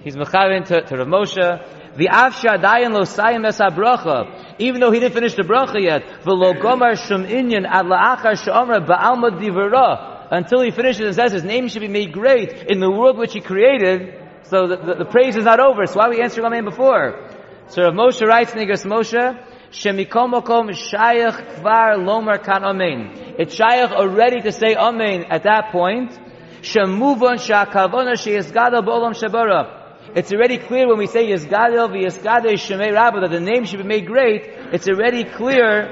he's 0.04 0.16
mechavin 0.16 0.66
to, 0.66 0.82
to 0.82 0.98
Rav 0.98 1.08
Moshe. 1.08 1.36
The 1.98 2.08
Dayan 2.08 2.94
lo 2.94 3.02
sayim 3.02 3.46
es 3.46 3.60
bracha. 3.60 4.56
Even 4.60 4.80
though 4.80 4.92
he 4.92 5.00
didn't 5.00 5.14
finish 5.14 5.36
the 5.36 5.44
bracha 5.44 5.80
yet, 5.80 6.24
v'lo 6.24 6.60
gomar 6.60 6.98
shum 6.98 7.26
inyan 7.26 7.68
ad 7.68 7.86
la'achar 7.86 8.44
she'omra 8.44 8.86
ba'alma 8.88 9.40
divara. 9.40 10.30
Until 10.32 10.62
he 10.62 10.72
finishes 10.72 11.06
and 11.06 11.16
says 11.16 11.34
his 11.34 11.44
name 11.44 11.68
should 11.68 11.82
be 11.82 11.90
made 11.90 12.14
great 12.14 12.72
in 12.72 12.80
the 12.80 12.90
world 12.90 13.18
which 13.18 13.34
he 13.34 13.42
created, 13.42 14.21
so 14.44 14.68
the, 14.68 14.78
the, 14.78 14.96
the, 15.00 15.06
praise 15.06 15.36
is 15.36 15.46
not 15.46 15.60
over. 15.60 15.86
So 15.86 16.00
why 16.00 16.08
are 16.08 16.10
we 16.10 16.22
answering 16.22 16.46
Amen 16.46 16.66
before? 16.66 17.30
So 17.70 17.84
Rav 17.84 17.94
Moshe 17.94 18.26
writes, 18.26 18.52
Nigras 18.52 18.86
Moshe, 18.86 19.42
Shemikomokom 19.72 20.72
Shayach 20.72 21.56
Kvar 21.56 21.96
Lomar 21.98 22.44
Kan 22.44 22.64
Amen. 22.64 23.36
It's 23.40 23.56
Shayach 23.56 23.92
already 23.92 24.42
to 24.42 24.52
say 24.52 24.76
Amen 24.76 25.26
at 25.30 25.44
that 25.44 25.72
point. 25.72 26.12
Shemuvon 26.62 27.40
Shakavona 27.40 28.14
Sheyesgada 28.14 28.86
Bolam 28.86 29.14
Shabara. 29.14 29.80
It's 30.16 30.34
already 30.34 30.58
clear 30.58 30.88
when 30.88 30.98
we 30.98 31.08
say 31.08 31.30
Yesgadel 31.32 31.90
v'Yesgadel 31.90 32.54
Shemei 32.54 32.94
Rabba 32.94 33.22
that 33.22 33.32
the 33.32 33.40
name 33.40 33.64
should 33.66 33.82
be 33.82 33.88
made 33.88 34.06
great. 34.06 34.44
It's 34.74 34.90
already 34.90 35.24
clear 35.24 35.92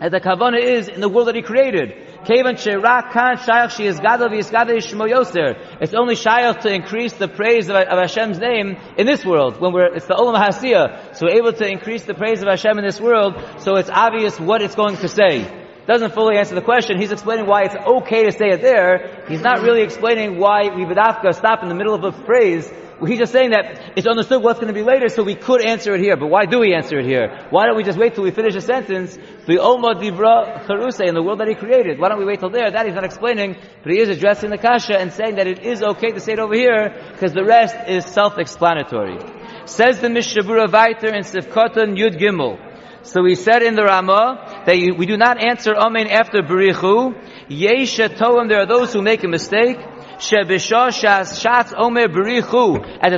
that 0.00 0.10
the 0.10 0.20
kavana 0.20 0.60
is 0.60 0.88
in 0.88 1.00
the 1.00 1.08
world 1.08 1.28
that 1.28 1.36
He 1.36 1.42
created. 1.42 2.03
Kevan 2.24 2.56
Sherak 2.56 3.12
Kan 3.12 3.36
Shayach 3.36 3.76
She 3.76 3.84
is 3.84 4.00
Gadol 4.00 4.28
V'Yisgadol 4.28 4.78
Shmo 4.78 5.06
Yoser. 5.10 5.78
It's 5.80 5.92
only 5.92 6.14
Shayach 6.14 6.60
to 6.60 6.72
increase 6.72 7.12
the 7.12 7.28
praise 7.28 7.68
of, 7.68 7.76
of, 7.76 7.98
Hashem's 7.98 8.38
name 8.38 8.76
in 8.96 9.06
this 9.06 9.24
world. 9.24 9.60
When 9.60 9.72
we're, 9.72 9.94
it's 9.94 10.06
the 10.06 10.14
Olam 10.14 10.36
Hasiya. 10.36 11.16
So 11.16 11.26
we're 11.26 11.36
able 11.36 11.52
to 11.52 11.68
increase 11.68 12.04
the 12.04 12.14
praise 12.14 12.40
of 12.40 12.48
Hashem 12.48 12.78
in 12.78 12.84
this 12.84 13.00
world, 13.00 13.34
so 13.58 13.76
it's 13.76 13.90
obvious 13.90 14.40
what 14.40 14.62
it's 14.62 14.74
going 14.74 14.96
to 14.98 15.08
say. 15.08 15.44
doesn't 15.86 16.14
fully 16.14 16.38
answer 16.38 16.54
the 16.54 16.62
question. 16.62 16.98
He's 16.98 17.12
explaining 17.12 17.46
why 17.46 17.64
it's 17.64 17.76
okay 17.76 18.24
to 18.24 18.32
say 18.32 18.50
it 18.50 18.62
there. 18.62 19.24
He's 19.28 19.42
not 19.42 19.60
really 19.60 19.82
explaining 19.82 20.38
why 20.38 20.74
we 20.74 20.84
vidafka 20.84 21.34
stop 21.34 21.62
in 21.62 21.68
the 21.68 21.74
middle 21.74 21.94
of 21.94 22.04
a 22.04 22.12
phrase. 22.12 22.70
He's 23.06 23.18
just 23.18 23.32
saying 23.32 23.50
that 23.50 23.92
it's 23.96 24.06
understood 24.06 24.42
what's 24.42 24.60
going 24.60 24.72
to 24.72 24.74
be 24.74 24.84
later, 24.84 25.08
so 25.08 25.22
we 25.22 25.34
could 25.34 25.66
answer 25.66 25.94
it 25.94 26.00
here. 26.00 26.16
But 26.16 26.28
why 26.28 26.46
do 26.46 26.60
we 26.60 26.74
answer 26.74 26.98
it 27.00 27.06
here? 27.06 27.46
Why 27.50 27.66
don't 27.66 27.76
we 27.76 27.82
just 27.82 27.98
wait 27.98 28.14
till 28.14 28.22
we 28.24 28.30
finish 28.30 28.54
a 28.54 28.60
sentence? 28.60 29.18
The 29.46 29.58
Oma 29.58 29.96
Divra 29.96 30.66
Charuse 30.66 31.00
in 31.00 31.14
the 31.14 31.22
world 31.22 31.40
that 31.40 31.48
he 31.48 31.54
created. 31.54 31.98
Why 31.98 32.08
don't 32.08 32.18
we 32.18 32.24
wait 32.24 32.40
till 32.40 32.50
there? 32.50 32.70
That 32.70 32.86
he's 32.86 32.94
not 32.94 33.04
explaining, 33.04 33.56
but 33.82 33.92
he 33.92 33.98
is 33.98 34.08
addressing 34.08 34.50
the 34.50 34.58
kasha 34.58 34.98
and 34.98 35.12
saying 35.12 35.36
that 35.36 35.46
it 35.46 35.64
is 35.64 35.82
okay 35.82 36.12
to 36.12 36.20
say 36.20 36.34
it 36.34 36.38
over 36.38 36.54
here 36.54 36.94
because 37.12 37.32
the 37.32 37.44
rest 37.44 37.76
is 37.88 38.04
self-explanatory. 38.06 39.18
Says 39.66 40.00
the 40.00 40.08
Mishabura 40.08 40.68
Vaiter 40.68 41.12
in 41.12 41.24
Sifkotan 41.24 41.96
Yud 41.98 42.18
Gimel. 42.18 42.58
So 43.02 43.22
we 43.22 43.34
said 43.34 43.62
in 43.62 43.74
the 43.74 43.84
Ramah 43.84 44.62
that 44.64 44.78
you, 44.78 44.94
we 44.94 45.04
do 45.04 45.18
not 45.18 45.42
answer 45.42 45.74
Amen 45.74 46.06
after 46.08 46.42
Berichu. 46.42 47.12
Yesha 47.50 48.08
Toim, 48.08 48.48
there 48.48 48.60
are 48.60 48.66
those 48.66 48.94
who 48.94 49.02
make 49.02 49.22
a 49.24 49.28
mistake. 49.28 49.76
At 50.14 50.46
the 50.48 50.56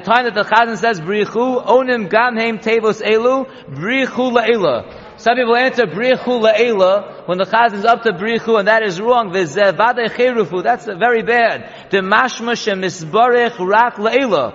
time 0.04 0.24
that 0.24 0.34
the 0.34 0.42
Chazan 0.42 0.76
says 0.78 1.00
brichu, 1.00 1.64
Onim 1.66 2.08
Gamheim 2.08 2.62
Tevos 2.62 3.02
Elu, 3.02 3.46
Berichu 3.70 4.32
La'ela. 4.32 5.18
Some 5.18 5.36
people 5.36 5.56
answer 5.56 5.86
Berichu 5.86 6.40
La'ela 6.40 7.26
when 7.28 7.38
the 7.38 7.44
Chazan 7.44 7.74
is 7.74 7.84
up 7.84 8.02
to 8.02 8.12
brichu, 8.12 8.58
and 8.58 8.68
that 8.68 8.82
is 8.82 9.00
wrong. 9.00 9.30
V'zevade 9.30 10.08
Cherufu. 10.10 10.62
That's 10.62 10.86
very 10.86 11.22
bad. 11.22 11.90
The 11.90 11.98
Mashma 11.98 12.54
Shemisbarech 12.54 13.58
Rak 13.58 13.96
La'ela. 13.96 14.52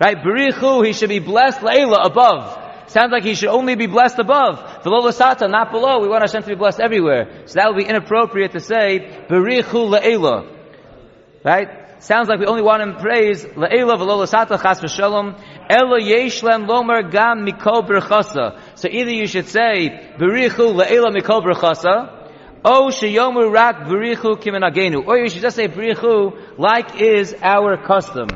Right? 0.00 0.16
Brichu, 0.16 0.84
he 0.86 0.92
should 0.92 1.10
be 1.10 1.18
blessed 1.18 1.60
La'ela 1.60 2.06
above. 2.06 2.58
Sounds 2.88 3.12
like 3.12 3.22
he 3.22 3.34
should 3.34 3.48
only 3.48 3.74
be 3.74 3.86
blessed 3.86 4.18
above. 4.18 4.82
Below 4.82 5.08
Sata, 5.08 5.48
not 5.50 5.70
below. 5.72 6.00
We 6.00 6.08
want 6.08 6.22
Hashem 6.22 6.42
to 6.42 6.48
be 6.48 6.54
blessed 6.54 6.80
everywhere. 6.80 7.44
So 7.46 7.54
that 7.54 7.68
would 7.68 7.78
be 7.78 7.88
inappropriate 7.88 8.52
to 8.52 8.60
say, 8.60 9.24
Berichu 9.30 9.88
La'ela. 9.88 10.46
Right? 11.44 11.81
Sounds 12.02 12.28
like 12.28 12.40
we 12.40 12.46
only 12.46 12.62
want 12.62 12.82
him 12.82 12.96
praise 12.96 13.44
La'ela 13.44 13.96
v'lo 13.96 14.26
Sata 14.26 14.60
chas 14.60 14.80
v'shalom. 14.80 15.40
Ela 15.70 16.00
yeshlem 16.00 16.66
lomer 16.66 17.08
gam 17.08 17.46
mikol 17.46 17.86
berchasa. 17.86 18.58
So 18.74 18.88
either 18.90 19.12
you 19.12 19.28
should 19.28 19.46
say, 19.46 20.10
Berichu 20.18 20.74
La'ela 20.74 21.16
mikol 21.16 21.44
berchasa, 21.44 22.18
O 22.64 22.88
sheyomu 22.88 23.52
rak 23.52 23.86
kimenagenu. 23.86 25.06
Or 25.06 25.16
you 25.16 25.28
should 25.28 25.42
just 25.42 25.54
say 25.54 25.68
berichu 25.68 26.58
like 26.58 27.00
is 27.00 27.36
our 27.40 27.76
custom. 27.76 28.30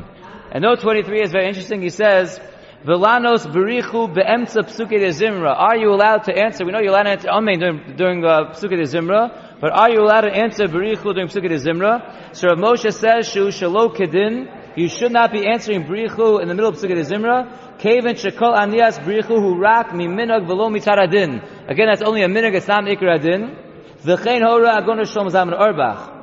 And 0.49 0.61
note 0.61 0.79
23 0.79 1.23
is 1.23 1.31
very 1.33 1.49
interesting. 1.49 1.81
He 1.81 1.89
says, 1.89 2.39
Vilanos 2.85 3.45
berichu 3.47 4.13
be'emtza 4.13 4.63
psuke 4.63 4.91
de 4.91 5.09
zimra. 5.09 5.53
Are 5.53 5.75
you 5.75 5.91
allowed 5.91 6.23
to 6.23 6.33
answer? 6.33 6.63
We 6.63 6.71
know 6.71 6.79
you're 6.79 6.91
allowed 6.91 7.03
to 7.03 7.09
answer 7.09 7.29
amen 7.29 7.59
during, 7.59 7.95
during 7.97 8.23
uh, 8.23 8.53
psuke 8.53 8.77
de 8.77 8.83
zimra, 8.83 9.46
but 9.59 9.71
are 9.71 9.89
you 9.89 10.01
allowed 10.01 10.21
to 10.21 10.31
answer 10.31 10.67
berichu 10.67 11.13
during 11.13 11.27
psuke 11.27 11.49
de 11.49 11.57
zimra? 11.57 12.35
So 12.35 12.49
Rav 12.49 12.57
Moshe 12.59 12.93
says, 12.93 13.27
shu 13.27 13.47
shalo 13.47 13.95
kedin, 13.95 14.77
you 14.77 14.87
should 14.87 15.11
not 15.11 15.31
be 15.31 15.47
answering 15.47 15.85
berichu 15.85 16.41
in 16.41 16.47
the 16.47 16.53
middle 16.53 16.69
of 16.69 16.75
psuke 16.75 16.95
de 16.95 17.03
zimra. 17.03 17.79
Kevin 17.79 18.15
shekol 18.15 18.55
anias 18.55 18.99
berichu 18.99 19.39
hu 19.39 19.57
rak 19.57 19.95
mi 19.95 20.07
minog 20.07 20.45
velo 20.45 20.69
mitaradin. 20.69 21.41
Again, 21.67 21.87
that's 21.87 22.03
only 22.03 22.21
a 22.21 22.27
minog, 22.27 22.53
it's 22.53 22.67
not 22.67 22.83
ikra 22.83 23.15
adin. 23.19 23.57
V'chein 24.03 24.45
hora 24.45 24.77
agon 24.77 24.99
shom 24.99 25.29
zaman 25.31 25.55
orbach. 25.55 26.13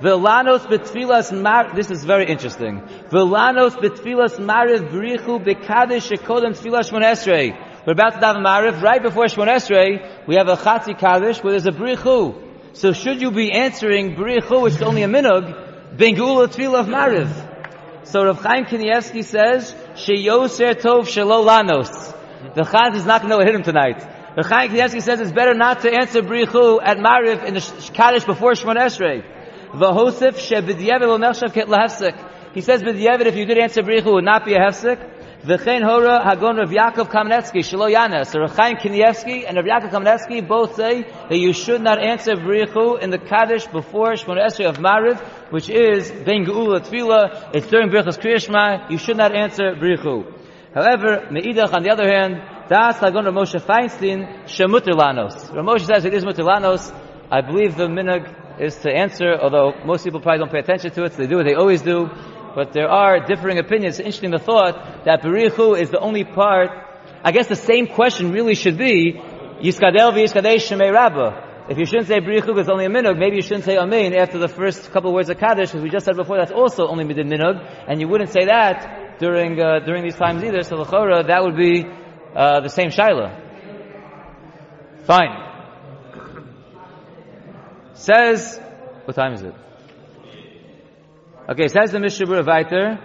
Vilanos 0.00 0.66
betfilas 0.66 1.32
mar. 1.32 1.74
This 1.74 1.90
is 1.90 2.04
very 2.04 2.26
interesting. 2.26 2.82
Vilanos 3.10 3.76
betfilas 3.76 4.36
mariv 4.38 4.90
brichu 4.90 5.42
bekadish 5.42 6.10
shekodem 6.10 6.52
tfilas 6.52 6.90
shmonesrei. 6.90 7.56
We're 7.86 7.92
about 7.92 8.20
to 8.20 8.26
have 8.26 8.34
a 8.34 8.40
mariv 8.40 8.82
right 8.82 9.00
before 9.00 9.26
shmonesrei. 9.26 10.26
We 10.26 10.34
have 10.34 10.48
a 10.48 10.56
chatzi 10.56 10.98
kaddish 10.98 11.40
where 11.44 11.52
there's 11.52 11.66
a 11.66 11.70
brichu. 11.70 12.34
So 12.72 12.92
should 12.92 13.22
you 13.22 13.30
be 13.30 13.52
answering 13.52 14.16
brichu, 14.16 14.62
which 14.62 14.74
is 14.74 14.82
only 14.82 15.04
a 15.04 15.06
minug, 15.06 15.96
bengula 15.96 16.48
tefillah 16.48 16.80
of 16.80 16.86
mariv? 16.86 17.30
So 18.02 18.24
Rav 18.24 18.42
Chaim 18.42 18.64
Kanievsky 18.64 19.22
says 19.22 19.72
sheyoser 19.94 20.74
tov 20.74 21.02
shelo 21.02 21.46
lanos. 21.46 22.12
The 22.54 22.62
Chaz 22.62 22.96
is 22.96 23.06
not 23.06 23.22
going 23.22 23.38
to 23.38 23.44
hit 23.44 23.54
him 23.54 23.62
tonight. 23.62 24.00
The 24.34 24.42
Chaim 24.42 24.72
Kanievsky 24.72 25.00
says 25.00 25.20
it's 25.20 25.30
better 25.30 25.54
not 25.54 25.82
to 25.82 25.92
answer 25.92 26.22
brichu 26.22 26.80
at 26.82 26.98
mariv 26.98 27.44
in 27.44 27.54
the 27.54 27.90
kaddish 27.94 28.24
before 28.24 28.54
shmonesrei. 28.54 29.24
V'hosef 29.70 30.34
shebidyevet 30.34 31.02
lo 31.02 31.18
nechshav 31.18 31.54
ket 31.54 31.68
lahefsek. 31.68 32.32
He 32.52 32.62
says 32.62 32.82
bidyevet, 32.82 33.26
if 33.26 33.36
you 33.36 33.46
did 33.46 33.58
answer 33.58 33.82
berichu, 33.82 34.14
would 34.14 34.24
not 34.24 34.44
be 34.44 34.54
a 34.54 34.58
hefsek. 34.58 35.12
V'chein 35.44 35.84
hora 35.84 36.24
hagon 36.24 36.56
Rav 36.56 36.70
Yaakov 36.70 37.10
Kamenetsky, 37.10 37.60
shelo 37.60 37.92
yana. 37.92 38.26
So 38.26 38.40
Rav 38.40 38.56
Chaim 38.56 38.76
and 38.78 39.56
Rav 39.56 39.64
Yaakov 39.66 39.90
Kamenetsky 39.90 40.46
both 40.46 40.76
say 40.76 41.02
that 41.02 41.36
you 41.36 41.52
should 41.52 41.82
not 41.82 42.02
answer 42.02 42.36
berichu 42.36 43.00
in 43.00 43.10
the 43.10 43.18
Kaddish 43.18 43.66
before 43.66 44.12
Shmona 44.12 44.46
Esrei 44.46 44.66
of 44.66 44.78
Mariv, 44.78 45.20
which 45.52 45.68
is 45.68 46.10
Ben 46.10 46.46
Geula 46.46 46.80
Tefillah. 46.80 47.54
It's 47.54 47.66
during 47.66 47.90
Berichas 47.90 48.18
Kriyashma. 48.18 48.90
You 48.90 48.98
should 48.98 49.18
not 49.18 49.34
answer 49.34 49.74
berichu. 49.74 50.24
However, 50.74 51.28
Meidach, 51.30 51.72
on 51.72 51.82
the 51.82 51.90
other 51.90 52.08
hand, 52.08 52.42
Das 52.68 52.98
Hagon 52.98 53.26
Rav 53.26 53.34
Moshe 53.34 53.60
Feinstein, 53.60 54.44
Shemuter 54.46 54.94
Lanos. 54.94 55.54
Rav 55.54 55.64
Moshe 55.64 55.86
says 55.86 56.04
it 56.06 56.14
is 56.14 56.24
Lanos. 56.24 56.92
I 57.30 57.42
believe 57.42 57.76
the 57.76 57.88
minhag 57.88 58.60
is 58.60 58.76
to 58.76 58.90
answer, 58.90 59.38
although 59.38 59.74
most 59.84 60.04
people 60.04 60.20
probably 60.20 60.38
don't 60.38 60.50
pay 60.50 60.60
attention 60.60 60.90
to 60.92 61.04
it, 61.04 61.12
so 61.12 61.18
they 61.18 61.26
do 61.26 61.36
what 61.36 61.46
they 61.46 61.54
always 61.54 61.82
do. 61.82 62.08
But 62.56 62.72
there 62.72 62.88
are 62.88 63.20
differing 63.20 63.58
opinions. 63.58 63.98
It's 63.98 64.06
interesting 64.06 64.30
the 64.30 64.38
thought 64.38 65.04
that 65.04 65.20
Berichu 65.20 65.78
is 65.78 65.90
the 65.90 65.98
only 65.98 66.24
part, 66.24 66.70
I 67.22 67.30
guess 67.30 67.48
the 67.48 67.54
same 67.54 67.86
question 67.86 68.32
really 68.32 68.54
should 68.54 68.78
be, 68.78 69.20
Yiskadel 69.60 70.14
v'yiskadei 70.14 70.56
shemei 70.56 70.90
rabba. 70.90 71.44
If 71.68 71.76
you 71.76 71.84
shouldn't 71.84 72.08
say 72.08 72.18
Berichu 72.18 72.46
because 72.46 72.70
only 72.70 72.86
a 72.86 72.88
minug, 72.88 73.18
maybe 73.18 73.36
you 73.36 73.42
shouldn't 73.42 73.64
say 73.64 73.76
Amen 73.76 74.14
after 74.14 74.38
the 74.38 74.48
first 74.48 74.90
couple 74.90 75.10
of 75.10 75.14
words 75.14 75.28
of 75.28 75.38
Kaddish, 75.38 75.72
because 75.72 75.82
we 75.82 75.90
just 75.90 76.06
said 76.06 76.16
before 76.16 76.38
that's 76.38 76.50
also 76.50 76.86
only 76.88 77.04
midin 77.04 77.28
minug, 77.28 77.62
and 77.86 78.00
you 78.00 78.08
wouldn't 78.08 78.30
say 78.30 78.46
that 78.46 79.18
during, 79.18 79.60
uh, 79.60 79.80
during 79.80 80.02
these 80.02 80.16
times 80.16 80.42
either, 80.42 80.62
so 80.62 80.76
l'chora, 80.76 81.26
that 81.26 81.44
would 81.44 81.58
be, 81.58 81.84
uh, 82.34 82.60
the 82.60 82.70
same 82.70 82.88
shaila. 82.88 83.38
Fine. 85.04 85.42
Says, 87.92 88.58
what 89.04 89.14
time 89.14 89.34
is 89.34 89.42
it? 89.42 89.54
Okay, 91.48 91.68
says 91.68 91.92
the 91.92 91.98
Mishabura 91.98 92.42
Viter, 92.42 93.00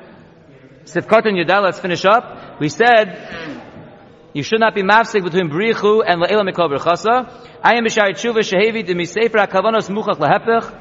Sifkot 0.85 1.27
and 1.27 1.37
Yudal, 1.37 1.61
let's 1.61 1.79
finish 1.79 2.03
up. 2.05 2.59
We 2.59 2.69
said, 2.69 3.61
you 4.33 4.41
should 4.41 4.59
not 4.59 4.73
be 4.73 4.81
mafsik 4.81 5.23
between 5.23 5.47
Brichu 5.47 6.01
and 6.03 6.23
La'ila 6.23 6.49
Mikol 6.49 6.75
Berchasa. 6.75 7.31
I 7.63 7.75
am 7.75 7.85
Bishari 7.85 8.13
Tshuva 8.13 8.39
Shehevi 8.39 8.83
Demi 8.83 9.05
Sefer 9.05 9.37
HaKavanos 9.37 9.91
Muchach 9.91 10.17
Lahepech. 10.17 10.75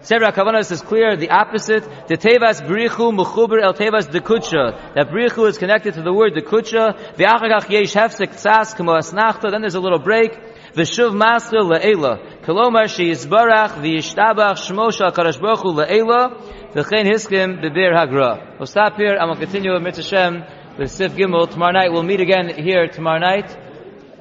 Sefer 0.00 0.24
HaKavanos 0.24 0.72
is 0.72 0.82
clear, 0.82 1.14
the 1.14 1.30
opposite. 1.30 1.84
The 2.08 2.16
Tevas 2.16 2.60
Brichu 2.66 3.16
Mechuber 3.16 3.62
El 3.62 3.74
Tevas 3.74 4.10
Dekutsha. 4.10 4.94
That 4.94 5.10
Brichu 5.10 5.48
is 5.48 5.56
connected 5.56 5.94
to 5.94 6.02
the 6.02 6.12
word. 6.12 6.32
V'achagach 6.34 7.70
Yesh 7.70 7.94
Tzas 7.94 8.74
Kamo 8.76 8.98
Asnachta. 8.98 9.52
Then 9.52 9.60
there's 9.60 9.76
a 9.76 9.80
little 9.80 10.00
break. 10.00 10.32
V'shuv 10.72 11.14
Master 11.16 11.58
La'ela. 11.58 12.33
Kolomar 12.44 12.94
She'yizbarach 12.94 13.80
V'yishtabach 13.80 14.58
Shmo 14.58 14.92
Shal 14.92 15.10
Kadosh 15.12 15.40
Baruch 15.40 15.60
Hu 15.60 15.72
La'ela. 15.72 16.38
V'chein 16.74 17.06
Hiskim 17.06 17.62
B'ber 17.62 17.94
Hagra. 17.94 18.58
We'll 18.58 18.66
stop 18.66 18.96
here 18.96 19.16
and 19.18 19.30
we'll 19.30 19.40
continue 19.40 19.72
with 19.72 19.82
Mitzvah 19.82 20.02
Shem 20.02 20.44
with 20.78 20.90
Sif 20.90 21.14
Gimel. 21.14 21.50
Tomorrow 21.50 21.72
night, 21.72 21.90
we'll 21.90 22.02
meet 22.02 22.20
again 22.20 22.50
here 22.62 22.86
tomorrow 22.86 23.18
night. 23.18 23.56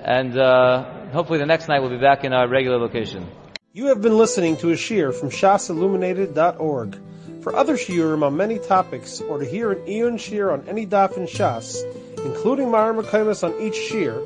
And, 0.02 0.38
uh, 0.38 1.10
hopefully 1.12 1.40
the 1.40 1.46
next 1.46 1.68
night 1.68 1.82
we'll 1.82 1.90
be 1.90 1.98
back 1.98 2.24
in 2.24 2.32
our 2.32 2.48
regular 2.48 2.78
location. 2.78 3.30
You 3.74 3.88
have 3.88 4.02
been 4.02 4.18
listening 4.18 4.56
to 4.58 4.70
a 4.70 4.76
shiur 4.76 5.14
from 5.14 5.30
shasilluminated.org. 5.30 6.98
For 7.42 7.54
other 7.54 7.76
shiurim 7.76 8.24
on 8.24 8.38
many 8.38 8.58
topics, 8.58 9.20
or 9.20 9.40
to 9.40 9.46
hear 9.46 9.74
an 9.74 9.86
Eon 9.86 10.18
shiur 10.18 10.54
on 10.54 10.70
any 10.70 10.88
daf 10.88 11.18
in 11.18 11.26
Shas, 11.26 11.84
including 12.24 12.68
Mareh 12.68 13.04
Mekomos 13.04 13.44
on 13.44 13.62
each 13.62 13.76
shiur, 13.76 14.26